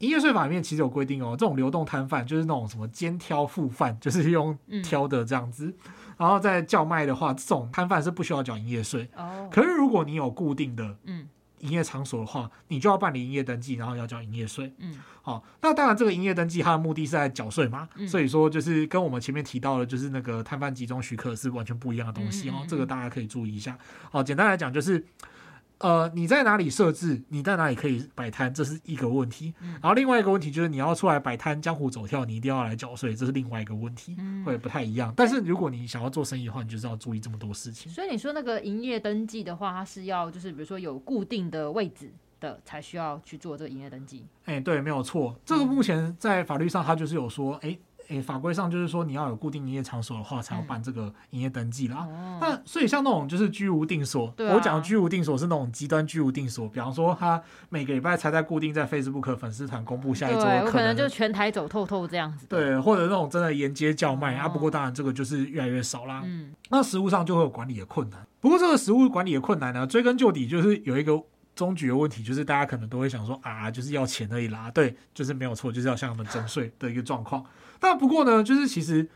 [0.00, 5.66] 营业税法里面其实有规定哦，这种流动摊贩就是那种什么兼挑副贩，就是 用挑的这样子。
[5.66, 5.74] 嗯、
[6.18, 9.08] 然后在叫卖的话，这种摊贩是不需要缴营业税。
[9.16, 9.48] 哦。
[9.50, 11.26] 可是如果你有固定的，嗯。
[11.60, 14.72] 营业场所的话，你就要办理营业登记，然后要交营业税。
[14.78, 23.78] 嗯，好，那当然这个营业登记它的目的是在缴税嘛，嗯、所以说就是跟我们前面提到的，就是那个摊贩集中许可是完全不一样的东西哦，嗯嗯嗯，这个大家可以注意一下。
[24.10, 25.04] 好，简单来讲就是。
[25.80, 27.22] 呃，你在哪里设置？
[27.28, 28.52] 你在哪里可以摆摊？
[28.52, 29.54] 这是一个问题。
[29.60, 35.12] 嗯、然后另外一个问题就是，你要出来摆摊，江湖走跳，你一定要来缴税，这是另外一个问题，嗯、会不太一样。
[35.16, 37.90] 但是如果你想要做生意的话，你就是要注意这么多事情。
[37.90, 44.26] 所以你说那个营业登记的话，它是要就是比如说有固定的位置的才需要去做这个营业登记。
[44.44, 45.34] 哎，对，没有错。
[45.46, 47.78] 这个目前在法律上，它就是有说，哎。
[48.10, 52.06] 诶，法规上就是说，你要有固定营业场所的话，才要办这个营业登记啦。
[52.10, 62.46] 嗯、那所以像那种就是居无定所，啊、我讲的居无定所是那种极端居无定所，比方说他每个礼拜才在固定在 Facebook 粉丝团公布下一周，可能就全台走透透这样子。
[62.48, 64.48] 对，或者那种真的沿街叫卖、哦、啊。
[64.48, 66.22] 不过当然这个就是越来越少啦。
[66.24, 68.26] 嗯，那实物上就会有管理的困难。
[68.40, 71.22] 不过这个实物管理的困难呢，追根究底就是有一个
[71.60, 74.70] 终局的问题，就是大家可能都会想说啊，就是要钱而已啦。
[74.70, 77.44] 对，就是没有错，就是要向他们征税的一个状况。
[77.78, 79.06] 但不过呢，就是其实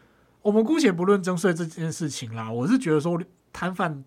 [0.43, 3.19] 我们姑且不论征税这件事情啦，我是觉得说
[3.51, 4.05] 摊贩。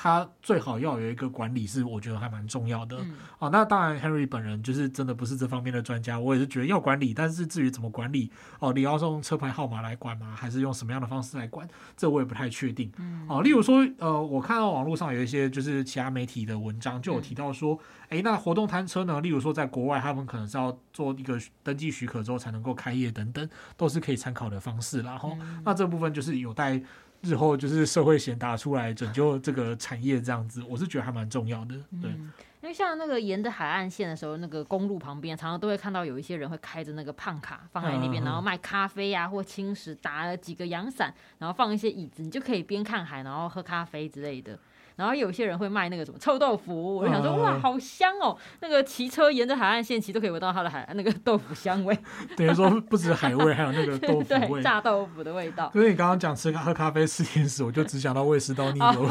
[0.00, 2.96] 他最好要有一个管理，是我觉得还蛮重要的。
[3.00, 8.30] 嗯、哦，那当然，Henry 本人就是真的不是这方面的专家，我也是觉得要管理，但是至于怎么管理，
[8.60, 10.36] 哦，你要用车牌号码来管吗？
[10.36, 11.68] 还是用什么样的方式来管？
[11.96, 12.92] 这我也不太确定。
[12.98, 17.76] 嗯、哦，例如说，呃，我看到网络上有一些就是其他媒体的文章，就有提到说，
[18.08, 19.20] 哎、嗯，那活动摊车呢？
[19.20, 25.02] 例如说，在国外，他们可能是要做一个登记许可之后才能够开业等等，都是可以参考的方式。
[25.02, 26.80] 然后，嗯、那这部分就是有待。
[27.22, 31.74] 日后就是社会贤达出来拯救这个产业这样子，我是觉得还蛮重要的。
[32.00, 44.58] 对，嗯、因为像那个沿着海岸线的时候，那个公路旁边常常都会看到有一些人会开着那个胖卡放在那边，嗯、然后卖咖啡呀、啊、或轻食，打了几个阳伞，然后放一些椅子，你就可以边看海然后喝咖啡之类的。
[44.98, 48.36] 然后有些人会卖那个什么臭豆腐，我就想说、嗯、哇，好香哦！
[48.58, 51.96] 那个骑车沿着海岸线骑都可以闻到它的海那个豆腐香味。
[52.36, 55.70] 等于说不止海味，还有那个豆腐味， 炸豆腐的味道。
[55.72, 59.06] 所以你刚刚讲吃喝咖啡吃甜食，我就只想到胃食道逆流。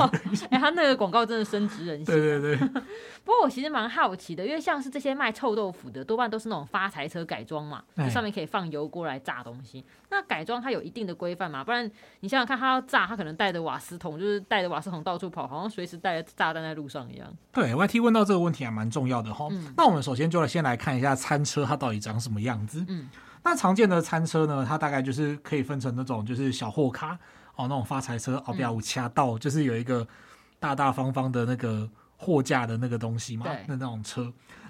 [0.50, 2.06] 哎，他那个广告真的深植人心。
[2.06, 2.70] 对对对。
[3.28, 9.84] 不过我其实蛮好奇的，因为像是这些卖臭豆腐的，多半都是那种发财车改装嘛，就上面可以放油锅来炸东西。
[10.10, 11.62] 那改装它有一定的规范嘛？
[11.62, 17.28] 不然你想想看，它要炸，它可能带着瓦斯桶，就是带着瓦斯桶到处跑，好像随时带着炸弹在路上一样。
[17.52, 19.50] 对，YT 问到这个问题还蛮重要的哈。
[19.52, 22.86] 嗯、那我们首先就来先来看一下餐车它到底长什么样子。
[22.88, 23.10] 嗯，
[23.44, 27.20] 那常见的餐车呢，它大概就是可以分成那种就是小货卡
[27.58, 30.08] 哦，那种发财车，哦，比较有掐到，就是有一个
[30.62, 34.24] 大大方方的那个货架的那个东西嘛，那那种车。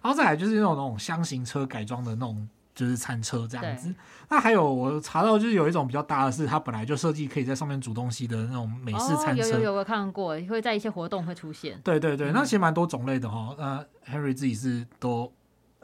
[0.03, 2.47] 然后再来就是那种那种箱型车改装的那种。
[2.77, 3.91] 就是餐车这样子，
[4.29, 11.81] 那还有我查到就是有一种比较大的是，它本来就设计可以在上面煮东西的那种美式餐车，哦、有有有我看过，会在一些活动会出现。
[11.83, 13.55] 对对对，嗯、那其实蛮多种类的哈。
[13.57, 15.33] 那 Henry 自己是都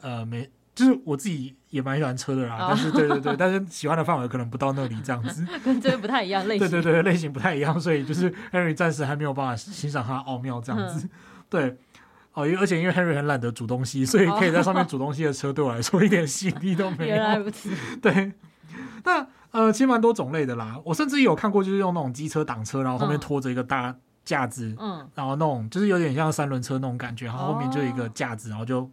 [0.02, 6.70] 呃没，就是我自己也蛮喜欢车的啦，哦、但是对对对， 但是喜欢的范围可能不到那里这样子， 跟这个不太一样类型。
[6.70, 11.10] 对对对，类型不太一样，所以就是 Henry 暂时还没有办法欣赏它的奥妙这样子，嗯、
[11.58, 11.78] 对。
[12.32, 17.14] 哦，因而且因为 Henry 很懒得煮东西，所以可以在上面 煮东西的车对我来说一点吸引力都没有。
[17.14, 17.70] 原来如此。
[18.02, 18.32] 对，
[19.04, 20.76] 那呃，其实蛮多种类的啦。
[20.84, 28.90] 我甚至有看过，就是用那种机车挡车，然后后面拖着一个大架子，嗯，然后那种就是有点像三轮车那种感觉，然后后面就有一个架子，然后就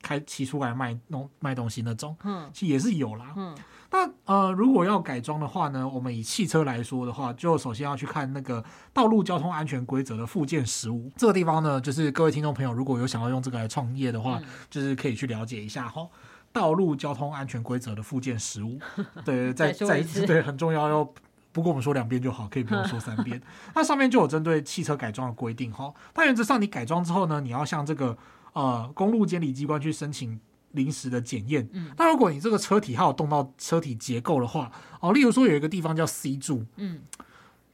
[0.00, 3.54] 开骑出来卖弄卖东西那种，嗯，其实也是有啦，嗯。
[3.90, 11.10] 那呃，如果要改装的话呢，我们以汽车来说的话，就首先要去看那个道路交通安全规则的附件十五。
[11.16, 16.06] 这个地方呢，就是各位听众朋友，如果有想要用这个来创业的话，嗯、就是可以去了解一下哈。
[16.52, 18.78] 道路交通安全规则的附件十五，
[19.24, 21.04] 对，再再一次，对，很重要，要
[21.52, 23.40] 不过我们说两遍就好，可以不用说三遍。
[23.74, 25.92] 那上面就有针对汽车改装的规定哈。
[26.12, 28.16] 但原则上，你改装之后呢，你要向这个
[28.52, 30.40] 呃公路监理机关去申请。
[30.72, 37.00] 临时的检验，嗯，那如果你这个车体还有动到车体结构的话，哦，例如说有一个地方叫 C 柱，嗯，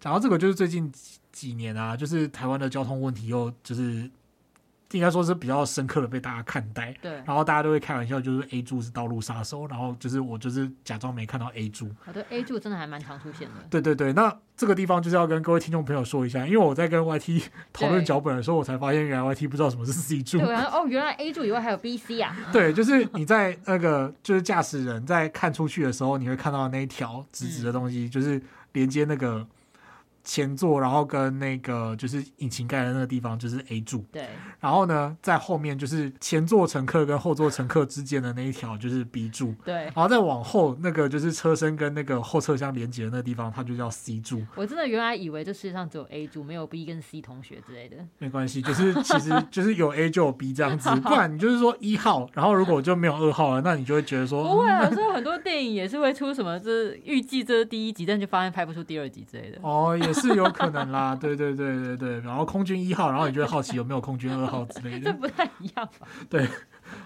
[0.01, 4.11] 讲到这个就是最近几几年啊，就是台湾的交通问题又就是。
[4.93, 11.91] 应该说是比较深刻的被大家看待，对，然后大家都会开玩笑，就是 A 柱是道路杀手，然后就是我就是假装没看到 A 柱。
[12.05, 13.55] 好的，A 柱真的还蛮常出现的。
[13.71, 20.39] 对对对，那这个地方就是要跟各位听众朋友说一下，因为我在跟 YT 讨论脚本的时候，我才发现原来 YT 不知道什么是 C 柱。
[20.39, 22.37] 对，哦，原来 A 柱以外还有 B、C 啊。
[22.53, 28.41] 对，就是你在那个就是驾驶人在看出去的时候，你会看到那一条直直的东西，嗯、就是
[28.73, 29.47] 连接那个。
[30.25, 34.29] 前座，然后跟那个就是引擎盖的那个地方就是 A 柱，对。
[34.61, 39.75] 然后呢，在后面就是前座乘客跟后座乘客之间的那一条就是 B 柱，对。
[39.75, 44.41] 然后再往后那个就是车身跟那个后车厢连接的那个地方，它就叫 C 柱。
[44.55, 47.97] 我真的原来以为这世界上只有 A 柱，没有 B 跟 C 同学之类的。
[48.19, 54.89] 没关系，就是其实就是有 A 就有 B 这样子， 不然你就是说一号，然后如果就没有二号了，那你就会觉得说不会啊。
[54.89, 59.59] 所以很多电影也是会出什么，就是预计这是第一集，但就发现拍不出第二集之类的。
[59.63, 60.12] 哦，也。
[60.13, 66.07] 是有可能啦， 对对对对对，然后空军一号，然后你就会好奇有没有空军二号之类的，这不太一样吧？
[66.29, 66.49] 对，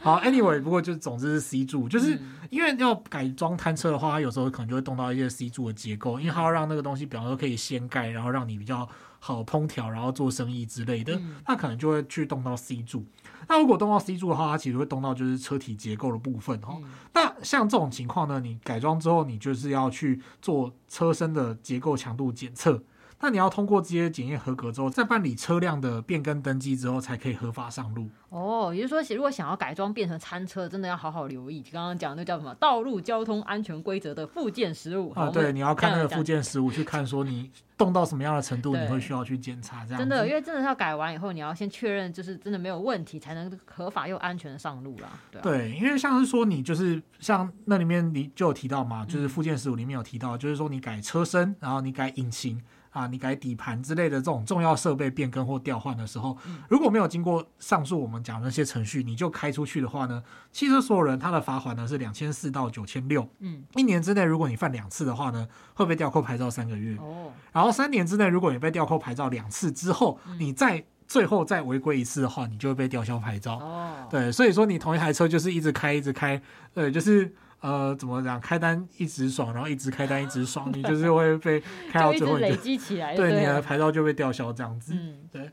[0.00, 2.18] 好，anyway，不过就总之是 C 柱，就是
[2.50, 8.88] 因为要改装摊车的话，它有时候可能就会动到一些 C 柱的结构，因为它要让那个东西，比方说可以掀盖，然后让你比较
[9.18, 13.04] 好烹调，然后做生意之类的，那可能就会去动到 C 柱。
[13.48, 16.76] 那如果动到 C 柱的话，它其实会动到就是车体结构的部分哈。
[16.82, 22.82] 嗯、那像这种情况呢，你改装之后，你就是要去做车身的结构强度检测。
[23.20, 28.08] 那你要通过这些检验合格之后，再办理车辆的变更登记之后，才可以合法上路。
[28.28, 35.30] 哦，也就是说，如果想要改装变成餐车，真的要好好留意刚刚讲的那叫什么《道路交通安全规则》的附件十五啊。
[35.30, 39.98] 对，你要看那个附件十五，去看说你动到什么样的程度，你会需要去检查这样。
[39.98, 45.08] 真的，因为真的是要改完以后，你要先确认就是真的没有问题，才能合法又安全的上路啦。
[45.30, 52.60] 对，啊、对，因为像是说你就是像那里面你就有提到嘛，就是附件十五里面有提到，嗯、就是说你改车身，然后你改引擎。
[52.96, 56.34] 啊，你改底盘之类的这种重要设备变更或调换的时候，
[56.66, 63.28] 如果没有经过上述我们讲的那些程序，你就开出去的话呢，汽车所有人他的罚款呢是两千四到九千六。
[63.40, 66.96] 嗯，一年之内如果你犯两次的话呢，会被吊扣牌照三个月。
[66.96, 73.58] 哦，然后三年之内如果你被吊扣牌照两次之后，你再最后再违规一次的话，你就会被吊销牌照。
[73.58, 76.40] 哦，对，所以说你同一台车就是一直开一直开，
[76.72, 77.34] 对，就是。
[77.66, 78.40] 呃，怎么讲？
[78.40, 84.94] 开单一直爽，然后一直开单一直爽， 你就是会被开到最后，累积起来，对，你的牌照就被吊销这样子。
[84.94, 85.50] 嗯，对，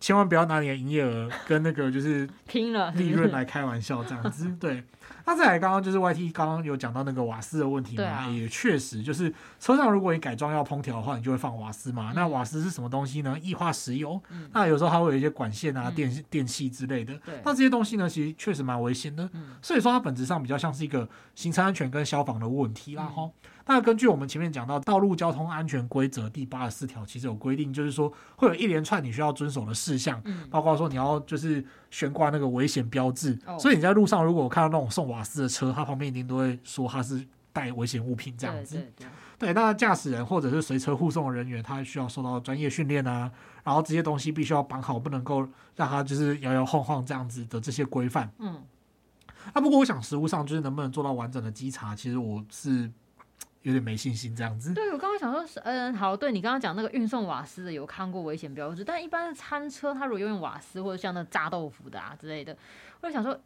[0.00, 4.52] 千万不要拿你的营业额跟那个就是 拼了利润来开玩笑这样子。
[4.58, 4.82] 对。
[5.24, 12.10] 那再来，刚刚就是 YT 刚刚有讲到那个瓦斯的问题嘛，啊、也确实就是车上如果你改装要烹调的话，你就会放瓦斯嘛。
[12.10, 13.38] 嗯、那瓦斯是什么东西呢？
[13.40, 14.20] 液化石油。
[14.30, 17.18] 嗯、那有时候它会有一些管线啊、电、嗯、电器之类的。
[17.44, 19.28] 那这些东西呢，其实确实蛮危险的。
[19.32, 23.04] 嗯、所以说它本质上比较像是一个行车安全跟消防的问题啦。
[23.04, 23.30] 哈、嗯。
[23.66, 33.38] 那根据我们前面讲到《道路交通安全规则》第八十四条，其实有规定，就是说会有一连串你需要遵守的事项，嗯、包括说你要就是悬挂那个危险标志。
[33.46, 38.76] 哦、所以你在路上如果看到那种送瓦斯的车，它旁边一定都会说它是带危险物品这样子。
[38.76, 43.30] 对，对，对，对，那驾驶人或者是随车护送的人员，他需要受到专业训练啊，
[43.62, 45.46] 然后这些东西必须要绑好，不能够
[45.76, 48.28] 让它就是摇摇晃晃这样子的这些规范。
[48.38, 48.60] 嗯。
[49.54, 52.90] 那不过我想实物上就是能不能做到完整的稽查，其实我是。
[53.62, 54.74] 有点没信心这样子。
[54.74, 62.56] 对，我刚刚想说是，嗯，好，对你刚刚讲那个运送瓦斯的有看过危险标志，但一般的餐车，它如果用瓦斯或者像那炸豆腐的啊之类的，
[63.00, 63.38] 我就想说。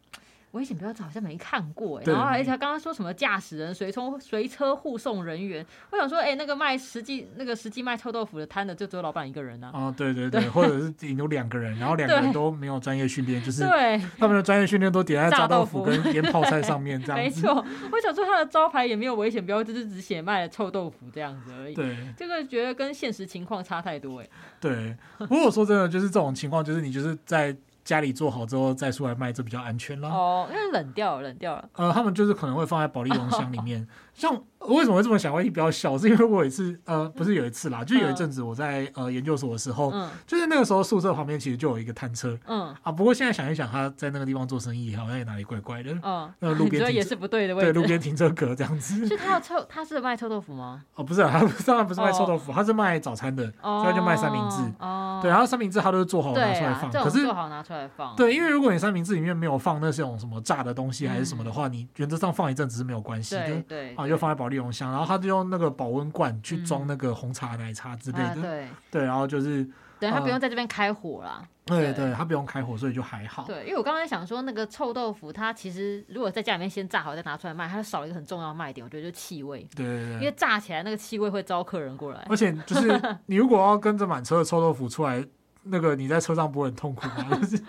[0.51, 9.71] 危险标志好像没看过哎，对然后而且他刚刚说什么驾驶人随从随车护送人员，我想说哎，那个卖实际那个实际卖臭豆腐的摊的就只有老板一个人啊。
[9.73, 17.23] 哦，对对 对，对或者是有两个人，然后两个人都没有专业训练，就是对他们的专业训练都点在炸豆腐跟腌泡菜上面这样 子。
[17.23, 21.75] 没错，我想说他的招牌也没有危险标志，就是只写卖了臭豆腐这样子而已。
[21.75, 24.29] 对，这个觉得跟现实情况差太多哎。
[24.61, 27.55] 对，不过我说真的，就是这种情况，就是你就是在。
[27.87, 30.09] 家里做好之后再出来卖，这比较安全了。
[30.09, 31.69] 哦，因为冷掉了，冷掉了。
[31.75, 33.87] 呃，他们就是可能会放在保利龙箱里面。
[34.17, 35.31] 哦、像为什么会这么想？
[35.31, 42.91] 会比较笑，是因为我有一次，呃，不是有一次啦，就有一阵子我在呃研究所的时候，嗯，就是那个时候宿舍旁边其实就有一个摊车，嗯啊。
[42.91, 45.91] 不过现在想一想，他在那个地方做生意，好像也哪里怪怪的。
[46.01, 49.07] 嗯，那个路边 也是不对的位置，对，路边停车格这样子。
[49.07, 50.83] 是他要臭，他是卖臭豆腐吗？
[50.95, 54.57] 哦，不是，他当然不是卖臭豆腐，他是卖早餐的，所以就卖三明治。
[54.79, 58.15] 哦，对，然后三明治他都是做好拿出来放，可是做好拿出来放。
[58.15, 63.63] 对，因为如果你三明治里面没有放那种什么炸的东西还是什么的话，你原则上放一阵子是没有关系的。
[63.67, 68.41] 对，啊，就放在保利龙箱，然后他就用那个保温罐去装那个红茶、奶茶之类的。
[68.41, 69.67] 对， 对，然后就是，
[69.99, 71.43] 对，他不用在这边开火啦。
[71.65, 73.43] 对，对，他不用开火，所以就还好。
[73.43, 79.67] 对，因为我刚才想说，那个臭豆腐，它其实如果在家里面先炸好再拿出来卖，它少了一个很重要的卖点，我觉得就是气味。
[79.75, 80.13] 对对对。
[80.13, 82.25] 因为炸起来那个气味会招客人过来。
[82.29, 85.25] 而且就是 你如果要跟着满车的臭豆腐出来。
[85.69, 87.37] 那个你在车上不会很痛苦吗？
[87.39, 87.61] 就是，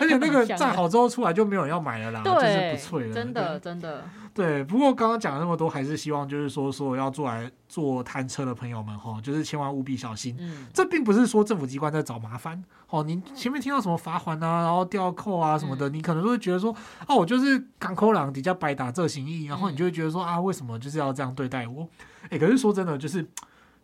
[0.00, 3.14] 而且那个站好之后出来就没有人要买了啦，就是不脆了。
[3.14, 4.04] 真的真的。
[4.32, 10.36] 对，不过刚刚讲了那么多，还是希望就是说，所有要做来做摊车的朋友们哈，就是千万务必小心。
[10.38, 10.66] 嗯。
[10.74, 13.02] 这并不是说政府机关在找麻烦哦。
[13.02, 16.70] 你前面听到什么罚款啊，然后吊扣啊什么的，你可能都会觉得说，
[17.08, 21.88] 哦，我就是港口狼底下白打这行义，然后你就会觉得说啊，为什么就是要这样对待我？
[22.28, 23.26] 哎，可是说真的，就是。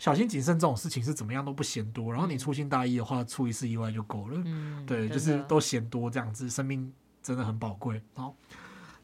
[0.03, 4.43] 小心谨慎这种事情是怎么样都不嫌多，然后你粗心大意的话，出一次意外就够了。
[4.45, 8.03] 嗯，对，就是都嫌多这样子，生命真的很宝贵。
[8.15, 8.35] 好，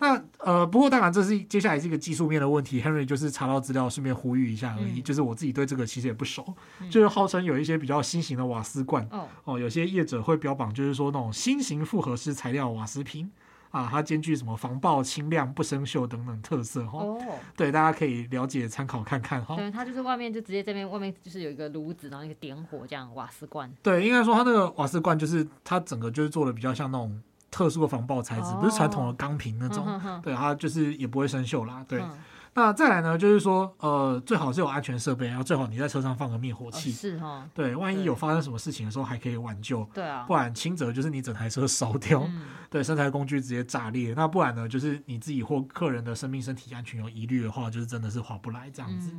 [0.00, 4.98] 那呃，不过当然这是接下来是一个技术面的问题，Henry 就是查到资料，顺便呼吁一下而已。
[4.98, 6.44] 嗯、就是我自己对这个其实也不熟，
[6.80, 13.30] 嗯、就是号称有一些比较新型的瓦斯罐哦，哦，有些业者会标榜就是说那种新型复合式材料瓦斯瓶。
[13.70, 16.98] 啊，它兼具什么防爆、轻量、不生锈等等特色哈。
[17.00, 17.20] 哦，
[17.57, 19.57] 对，大家可以了解参考看看哈。
[19.57, 23.72] 对，它就是外面就直接这边外面就是有一个炉子，然后一个点火这样瓦斯罐。
[23.83, 30.00] 对，应该说它那个瓦斯罐就是它整个就是做的比较像那种特殊的防爆材质，哦、不是传统的钢瓶那种。
[30.22, 31.85] 对，它就是也不会生锈啦。
[31.88, 32.00] 对。
[32.00, 32.11] 嗯
[32.59, 42.29] 那再来呢，就是说，呃，最好是有安全设备，然后最好你在车上放个灭火器，是哈，对，万一有发生什么事情的时候，还可以挽救，对啊，不然轻则就是你整台车烧掉，
[42.68, 49.14] 对，生产工具直接炸裂，那不然呢，就是你自己或客人的生命、身体安全有疑虑的话，就是真的是划不来这样子。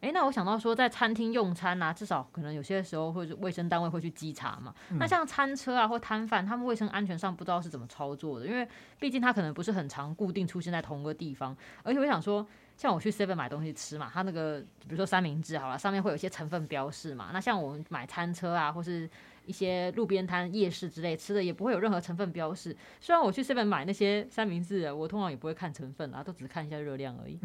[0.00, 4.72] 哎，那我想到说，在餐厅用餐啊，至少可能有些时候会卫生单位会去稽查嘛。
[4.90, 8.66] 那像餐车啊或摊贩，他们卫生安全上不知道是怎么操作的，因为
[8.98, 12.46] 毕竟他可能不是很常固定出现在同一个地方，而且我想说。
[12.78, 17.30] 像我去 Seven 买东西吃嘛，它那个比如说三明治好了，上面会有一些成分标示嘛。
[17.32, 19.10] 那像我们买餐车啊，或是
[19.48, 22.76] 一些路边摊、夜市之类吃的，也不会有任何成分标示。
[23.00, 27.38] 虽然我去 Seven 买那些三明治，我通常也不会看成分啊，都只是看一下热量而已。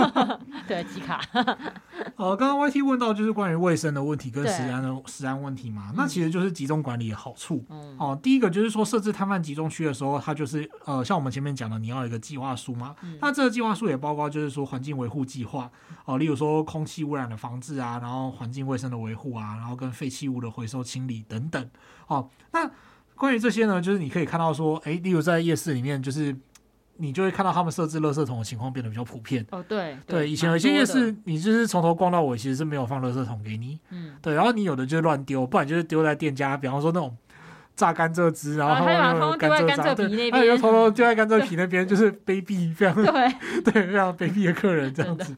[0.68, 1.20] 对，集卡。
[2.16, 7.64] 呃，刚刚 YT 问到就是关于卫生的问题跟食安的食安问题嘛，那其实就是集中管理的好处。
[7.70, 7.96] 嗯。
[7.98, 12.94] 哦、呃，第一个就是说设置摊贩集中区的时候，它就是呃，像我们前面讲的，你要有一个计划书嘛。
[13.02, 15.70] 嗯、那这个计划书也包括就是说环境维护计划，
[16.04, 21.62] 哦、呃，例如说空气污染的防治啊，然后环境卫生的维护啊，然后跟废弃物的回收清理等等等。
[22.06, 22.70] 哦、呃，那
[23.14, 26.36] 关于这些呢，就是你可以看到说，哎，例如在夜市里面，就是。
[27.00, 29.46] 你就会看到他们设置垃圾桶的情况变得比较普遍。
[29.52, 33.78] 哦，对，对，对，以前有些夜市，你就是从头逛到尾，其实是没有放垃圾桶给你。
[33.90, 37.16] 嗯，对，然后你有的就是乱丢，不然就是丢在店家，比方说那种
[37.76, 45.36] 榨甘蔗汁，然后他们丢在甘蔗皮那边，又偷偷丢在甘蔗皮 那边，就是卑鄙，非常对对，非常卑鄙的客人这样子。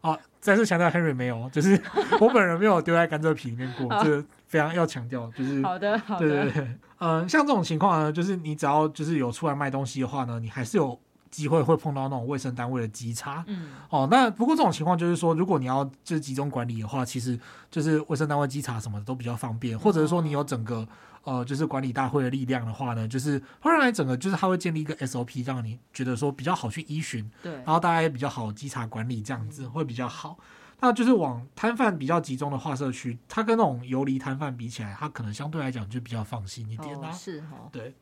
[0.00, 1.76] 好，再次强调，Henry 没有，就是
[2.20, 6.78] 我本人没有丢在甘蔗皮里面过，这非常要强调，就是好的，好的，对对对。
[6.98, 13.42] 嗯，像这种情况呢，就是你只要就是有出来卖东西的话呢，你还是有机会会碰到那种卫生单位的稽查。
[13.46, 20.86] 嗯，哦，那不过这种情况就是说，如果你要就是集中管理的话，其实就是卫生单位稽查什么的都比较方便，或者是说你有整个
[21.24, 30.36] 呃就是管理大会的力量的话呢，就是会让来整个就是它会建立一个 SOP，让你觉得说比较好去依循，对，然后大家也比较好稽查管理，这样子会比较好。
[30.82, 37.08] 那就是往摊贩比较集中的画社区，它跟那种游离摊贩比起来，它可能相对来讲就比较放心一点啦。
[37.08, 37.94] 哦，是哈，对。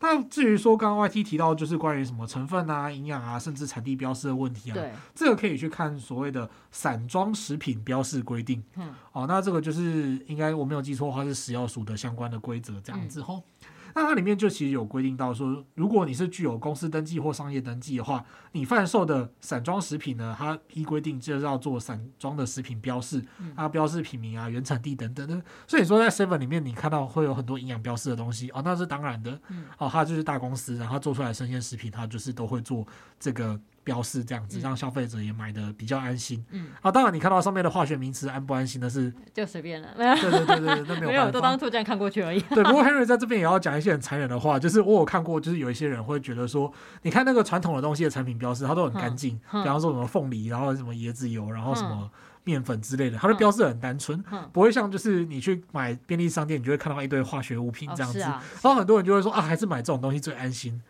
[0.00, 8.62] 那至于说刚刚 YT 提到，就是关于什么成分啊、营养啊，甚至产地标示的问题啊，对，这个可以去看所谓的散装食品标示规定。
[8.76, 13.42] 嗯，哦，那这个就是应该我没有记错的话，是食药署的相关的规则这样子吼。
[13.62, 23.24] 嗯那它里面就其实有规定到说，如果你是具有公司登记或商业登记的话，你贩售的散装食品呢，它依规定就是要做散装的食品标示，
[23.56, 25.40] 它标示品名啊、原产地等等的。
[25.66, 29.40] 所以说在 Seven 里面，你看到会有很多营养标示的东西哦，那是当然的。
[29.78, 32.86] 哦，它就是大公司，然后做出来的生鲜食品，它就是都会做
[33.20, 36.44] 这个标示这样子，让消费者也买的比较安心。
[36.50, 42.40] 嗯，啊，当然你看到上面的化学名词安不安心的是就随便了，对对对对，那没有 没有，都当作这样看过去而已。
[42.40, 46.72] 对，不过 Henry 在这边也要讲一些很残忍的话，就是我有看过，就是有一些人会觉得说，
[47.02, 52.10] 你看那个传统的东西的产品标示，它都很干净，比方说什么凤梨，然后什么椰子油，然后什么
[52.44, 54.22] 面粉之类的，它的标示很单纯，
[54.52, 60.80] 不会像就是你去买便利商店，你就会看到一堆化学物品这样子，然后很多人就会说啊，还是买这种东西最安心。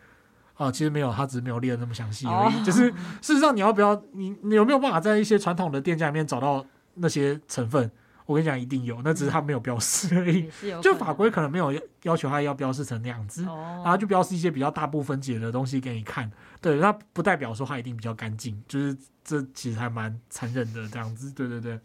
[0.55, 2.55] 啊，其实没有，他只是没有列的那么详细而已。
[2.55, 2.65] Oh.
[2.65, 2.89] 就是
[3.21, 7.91] 事实上，你要不要，你你有没有办法在一些传统的店家里面找到那些成分？
[8.25, 10.49] 我跟你讲，一定有，那只是他没有标示而已。
[10.81, 11.71] 就法规可能没有
[12.03, 13.85] 要求他要标示成那样子，oh.
[13.85, 16.31] 然后就标示一些比较大部分解的东西给你看。
[16.59, 21.31] 对，那不代表说它一定比较干净，就是这其实还蛮残忍的这样子。
[21.31, 21.79] 对对对。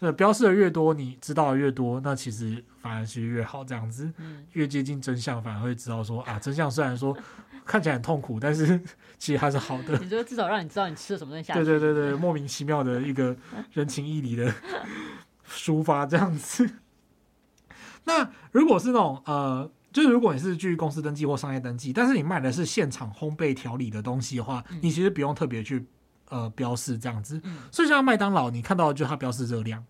[0.00, 4.12] 那，标示的越多，你知道的越多，那其实反而是越好这样子。
[4.52, 7.16] 越接近真相，反而会知道说啊，真相虽然说
[7.64, 8.80] 看起来很痛苦，但是
[9.18, 9.98] 其实还是好的。
[10.02, 11.64] 你说至少让你知道你吃了什么东西下去。
[11.64, 13.36] 对对对对，莫名其妙的一个
[13.72, 14.52] 人情义理的
[15.48, 16.68] 抒发这样子。
[18.04, 25.86] 那如果是那种呃，就是如果你是去公司登记或商业登记，但是你卖的是现场烘焙调理的东西的话，你其实不用特别去
[26.28, 27.40] 呃标示这样子。
[27.72, 29.82] 所以像麦当劳，你看到的就它标示热量。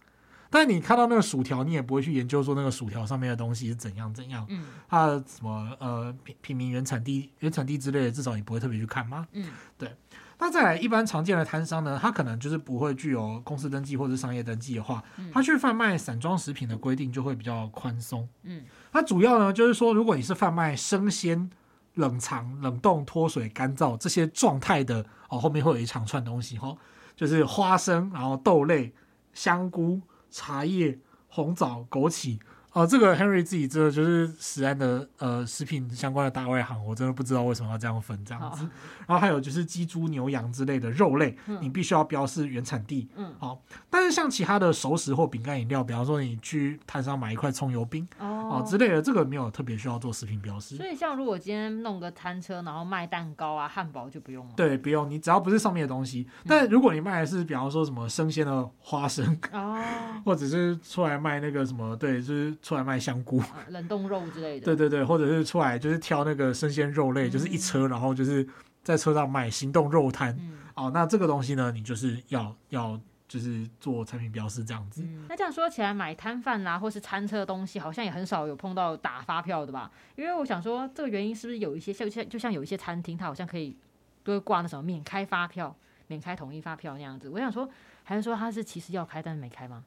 [0.54, 9.26] 但你看到那个薯条，你也不会去研究说那个薯条上面的东西是怎样怎样，嗯，它的什么呃品品名原产地原产地之类的，至少你不会特别去看吗？
[9.32, 9.90] 嗯，对。
[10.38, 15.02] 那再来，一般常见的摊商呢，他可能就是不会具有公司登记或者商业登记的话，
[15.32, 18.28] 他去贩卖散装食品的规定就会比较宽松。
[18.44, 21.50] 嗯，它主要呢就是说，如果你是贩卖生鲜、
[21.94, 26.76] 冷藏、冷冻、脱水、干燥这些状态的哦，后面会有一长串东西哈，
[27.16, 28.92] 就是花生，然后豆类、
[29.32, 30.00] 香菇。
[30.34, 32.40] 茶叶、红枣、枸杞。
[32.74, 38.64] 哦、呃，这个 Henry 自己这就是食安的呃食品相关的大外行，我真的不知道为什么要这样分这样子。
[39.06, 43.08] 然后还有就是鸡、猪、牛、羊之类的肉类，你必须要标示原产地。
[43.14, 43.62] 嗯，好。
[43.88, 50.76] 但是像其他的熟食或饼干饮料，比方说你去摊商买一块葱油饼哦、呃、之类的，这个没有特别需要做食品标示。
[50.76, 54.52] 所以像如果今天弄个摊车，然后卖蛋糕啊、汉堡就不用了。
[54.56, 55.08] 对，不用。
[55.08, 56.26] 你只要不是上面的东西。
[56.44, 59.80] 但如果你卖的是比方说什么生鲜的花生哦，
[60.26, 62.52] 或者是出来卖那个什么，对，就是。
[62.64, 68.48] 出来卖香菇、冷冻肉之类的，对对对，或者是出来就是挑那个生鲜肉类，就是一车，然后就是
[68.82, 70.34] 在车上卖行动肉摊。
[70.74, 72.98] 哦，那这个东西呢，你就是要要
[73.28, 75.04] 就是做产品标示这样子。
[75.28, 79.90] 那这样说起来，买摊贩啦，或是餐车的东西，好像也很少有碰到打发票的吧？
[80.16, 83.76] 因为我想说，这个原因是不是有一些像像就像有一些餐厅，它好像可以
[84.22, 87.28] 都会挂那什么免开发票、免开统一发票那样子。
[87.28, 87.68] 我想说，
[88.02, 89.84] 还是说他是其实要开，但是没开吗？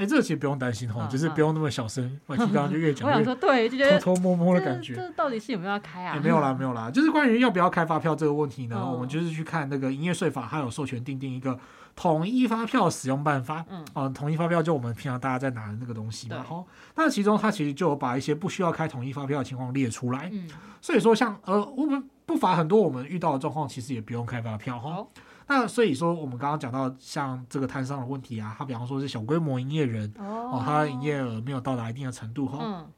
[0.00, 2.18] 哎，这个其实不用担心哈，就是不用那么小声。
[2.26, 4.94] 我刚刚就越讲越，我想说对，就觉得偷偷摸摸的感觉。
[4.94, 6.14] 这到底是有没有要开啊？
[6.14, 6.90] 也没有啦，没有啦。
[6.90, 11.60] 就是关于要不要开发票这个问题呢，我们就是去看那个营业税法，它有授权订定一个
[11.94, 13.62] 统一发票使用办法。
[13.68, 16.42] 嗯，啊，统一发票就我们平常大家在拿的那个东西嘛。
[16.42, 20.30] 好，那其中它其实就有把一些不需要开统一发票的情况列出来。
[20.32, 20.48] 嗯，
[20.80, 25.04] 所以说像呃，我们不乏很多我们遇到的状况，其实也不用开发票哈。
[25.50, 32.88] 那所以说，我们刚刚讲到像这个摊商的问题啊，他比方说是小规模营业人哦，他的营业额没有到达一定的程度哈，嗯、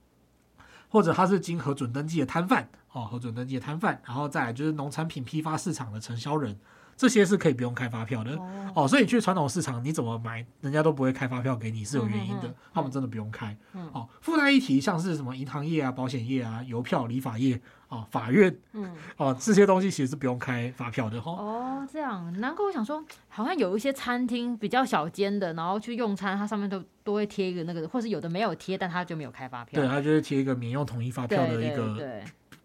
[0.90, 6.54] 或者他是经核准登记的摊贩哦，核准登记的摊贩，然后再来就是农产品批发市场的承销人。
[7.02, 13.56] 这些是可以不用开发票的哦，哦，所以你去传统市场，你怎么买，人家都不会开发票给你，是有原因的，他们真的不用开。
[13.72, 17.56] 嗯、哦，附带一提，像是什么银行业啊、保险业啊、邮票、理发业
[17.88, 21.32] 啊、哦、法院，嗯，哦，这些东西其实是不用开发票的哈。
[21.32, 29.82] 哦，这样，难怪我想说，好像有一些餐厅比较小间的，然后去用餐，它上面都都会贴一个那个，或是有的没有贴，但它就没有开发票。
[29.82, 32.22] 对，它就是贴一个免用统一发票的一个。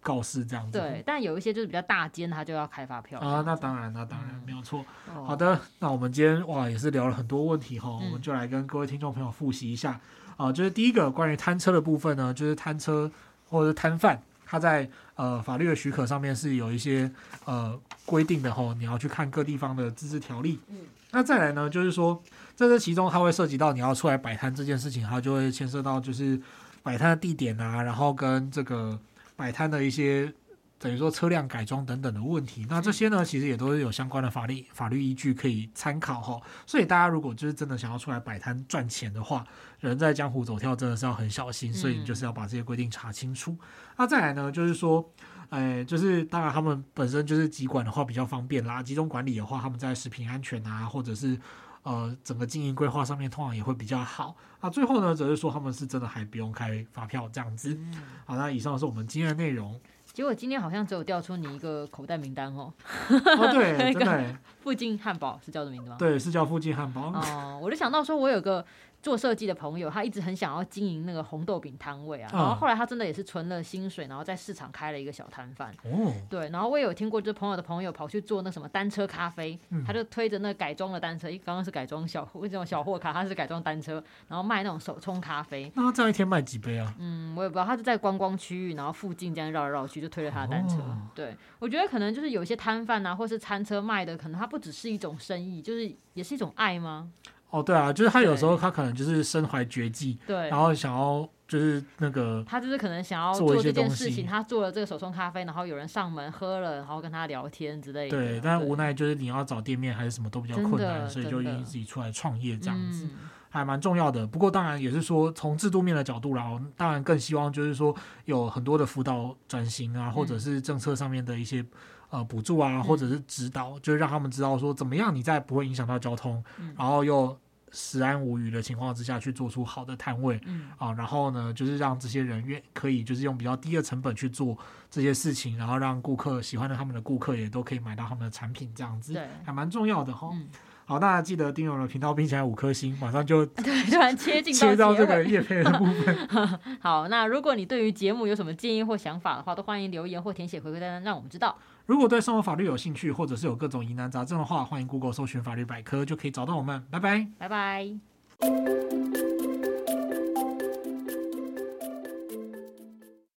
[0.07, 3.43] 告示这样子，对，但有一些就是比较大间，他就要开发票啊。
[3.45, 4.79] 那当然，那当然、嗯、没有错。
[5.13, 9.99] 哦、好的，那我们今天哇也是聊了很多问题哈，嗯、我们就来跟各位听众朋友复习一下
[10.37, 10.49] 啊。
[10.49, 13.11] 就是第一个关于摊车的部分呢，就是摊车
[13.49, 17.11] 或者是摊贩，他在呃法律的许可上面是有一些
[17.43, 20.57] 呃规定的哈，你要去看各地方的自治条例。
[20.69, 20.77] 嗯，
[21.11, 22.23] 那再来呢，就是说
[22.55, 26.41] 在这其中，它会涉及到你要出来摆摊这件事情，它就会牵涉到就是
[26.81, 28.97] 摆摊的地点啊，然后跟这个。
[29.37, 30.33] 摆摊的一些
[30.79, 36.41] 等于说车辆改装等等的问题，那这些呢，其实也都是有相关的法律法律依据可以参考哈。
[36.65, 39.45] 所以大家如果就是真的想要出来摆摊赚钱的话，
[39.79, 43.57] 人在江湖走跳真的是要很小心，所以你就是要把这些规定查清楚。
[43.95, 45.07] 那再来呢，就是说，
[45.49, 51.39] 哎，就是当然他们本身就是集管的话比较方便啦，集中管理的话，他们在食品安全啊，或者是。
[51.87, 54.35] 呃，整个经营规划上面通常也会比较好。
[54.59, 57.79] 那最后呢，则是说他们是真的还不用开发票这样子。
[58.25, 59.79] 好，那以上是我们今天的内容。
[60.11, 62.73] 结果今天好像只有调出你一个口袋名单哦。
[63.09, 64.35] 哦，对， 真的。
[64.59, 65.95] 附近汉堡是叫这名字吗？
[65.97, 67.13] 对，是叫附近汉堡。
[67.13, 68.65] 哦，我就想到说，我有个。
[69.01, 75.71] 做设计的朋友，他一直很想要经营那个红豆饼摊位啊，然后后来他真的也是存了薪水，然后在市场开了一个小摊贩。
[75.83, 85.71] 哦，对，然后我也有听过，就是朋友的朋友跑去做那什么单车咖啡，嗯、他就推着那改装的单车，一刚刚是改装小那种小货卡，他是改装单车，然后卖那种手冲咖啡。
[85.75, 86.93] 那他这样一天卖几杯啊？
[86.99, 90.77] 嗯，我也不知道，他是在观光区域，然后附近这样绕来绕去，就推着他的单车。
[90.77, 97.09] 哦、对，我觉得可能就是有些摊贩啊，或是餐车卖的，可能它不只是一种生意，就是也是一种爱吗？
[97.49, 108.17] 哦，对啊，就是他有时候他可能就是身怀绝技，对，然后想要就是那个，他就是可能想要做这件事情，他做了这个手冲咖啡，然后有人上门喝了，然后跟他聊天之类的。
[108.17, 114.27] 对，但无奈就是你要找店面还是什么都比较困难，所以就愿意自己出来创业这样子，嗯、还蛮重要的。
[114.27, 117.95] 不过当然也是说从制度面的角度，然后当然更希望就是说
[118.25, 121.65] 有很多的辅导转型啊，或者是政策上面的一些。
[122.09, 127.37] 呃，补助啊，或者是指导，嗯、就是让他们知道说怎么样，你在不会影响到交通，嗯、然后又
[127.71, 134.57] 食安无虞的情况之下去做出好的摊位，嗯、啊，然后呢，就是让这些人愿可以就是用比较低的成本去做
[134.89, 140.29] 这些事情，然后让顾客喜欢的他们的顾客也都可以买到他们的产品，这样子，对，还蛮重要的哈。
[140.31, 140.47] 嗯
[140.89, 146.59] 好，大家记得订阅我的频道，并且五颗星，马上就 对，突然切进切到这个叶配的部分。
[146.79, 151.53] 好，那如果你对于节目有什么建议或想法的话，都欢迎留言或填写回馈单，让我们知道。
[151.87, 156.83] 如果对生活法律有兴趣，或者是有各种疑难杂症的话，欢迎 Google 搜寻法律百科，就可以找到我们。
[156.91, 157.87] 拜拜，拜拜。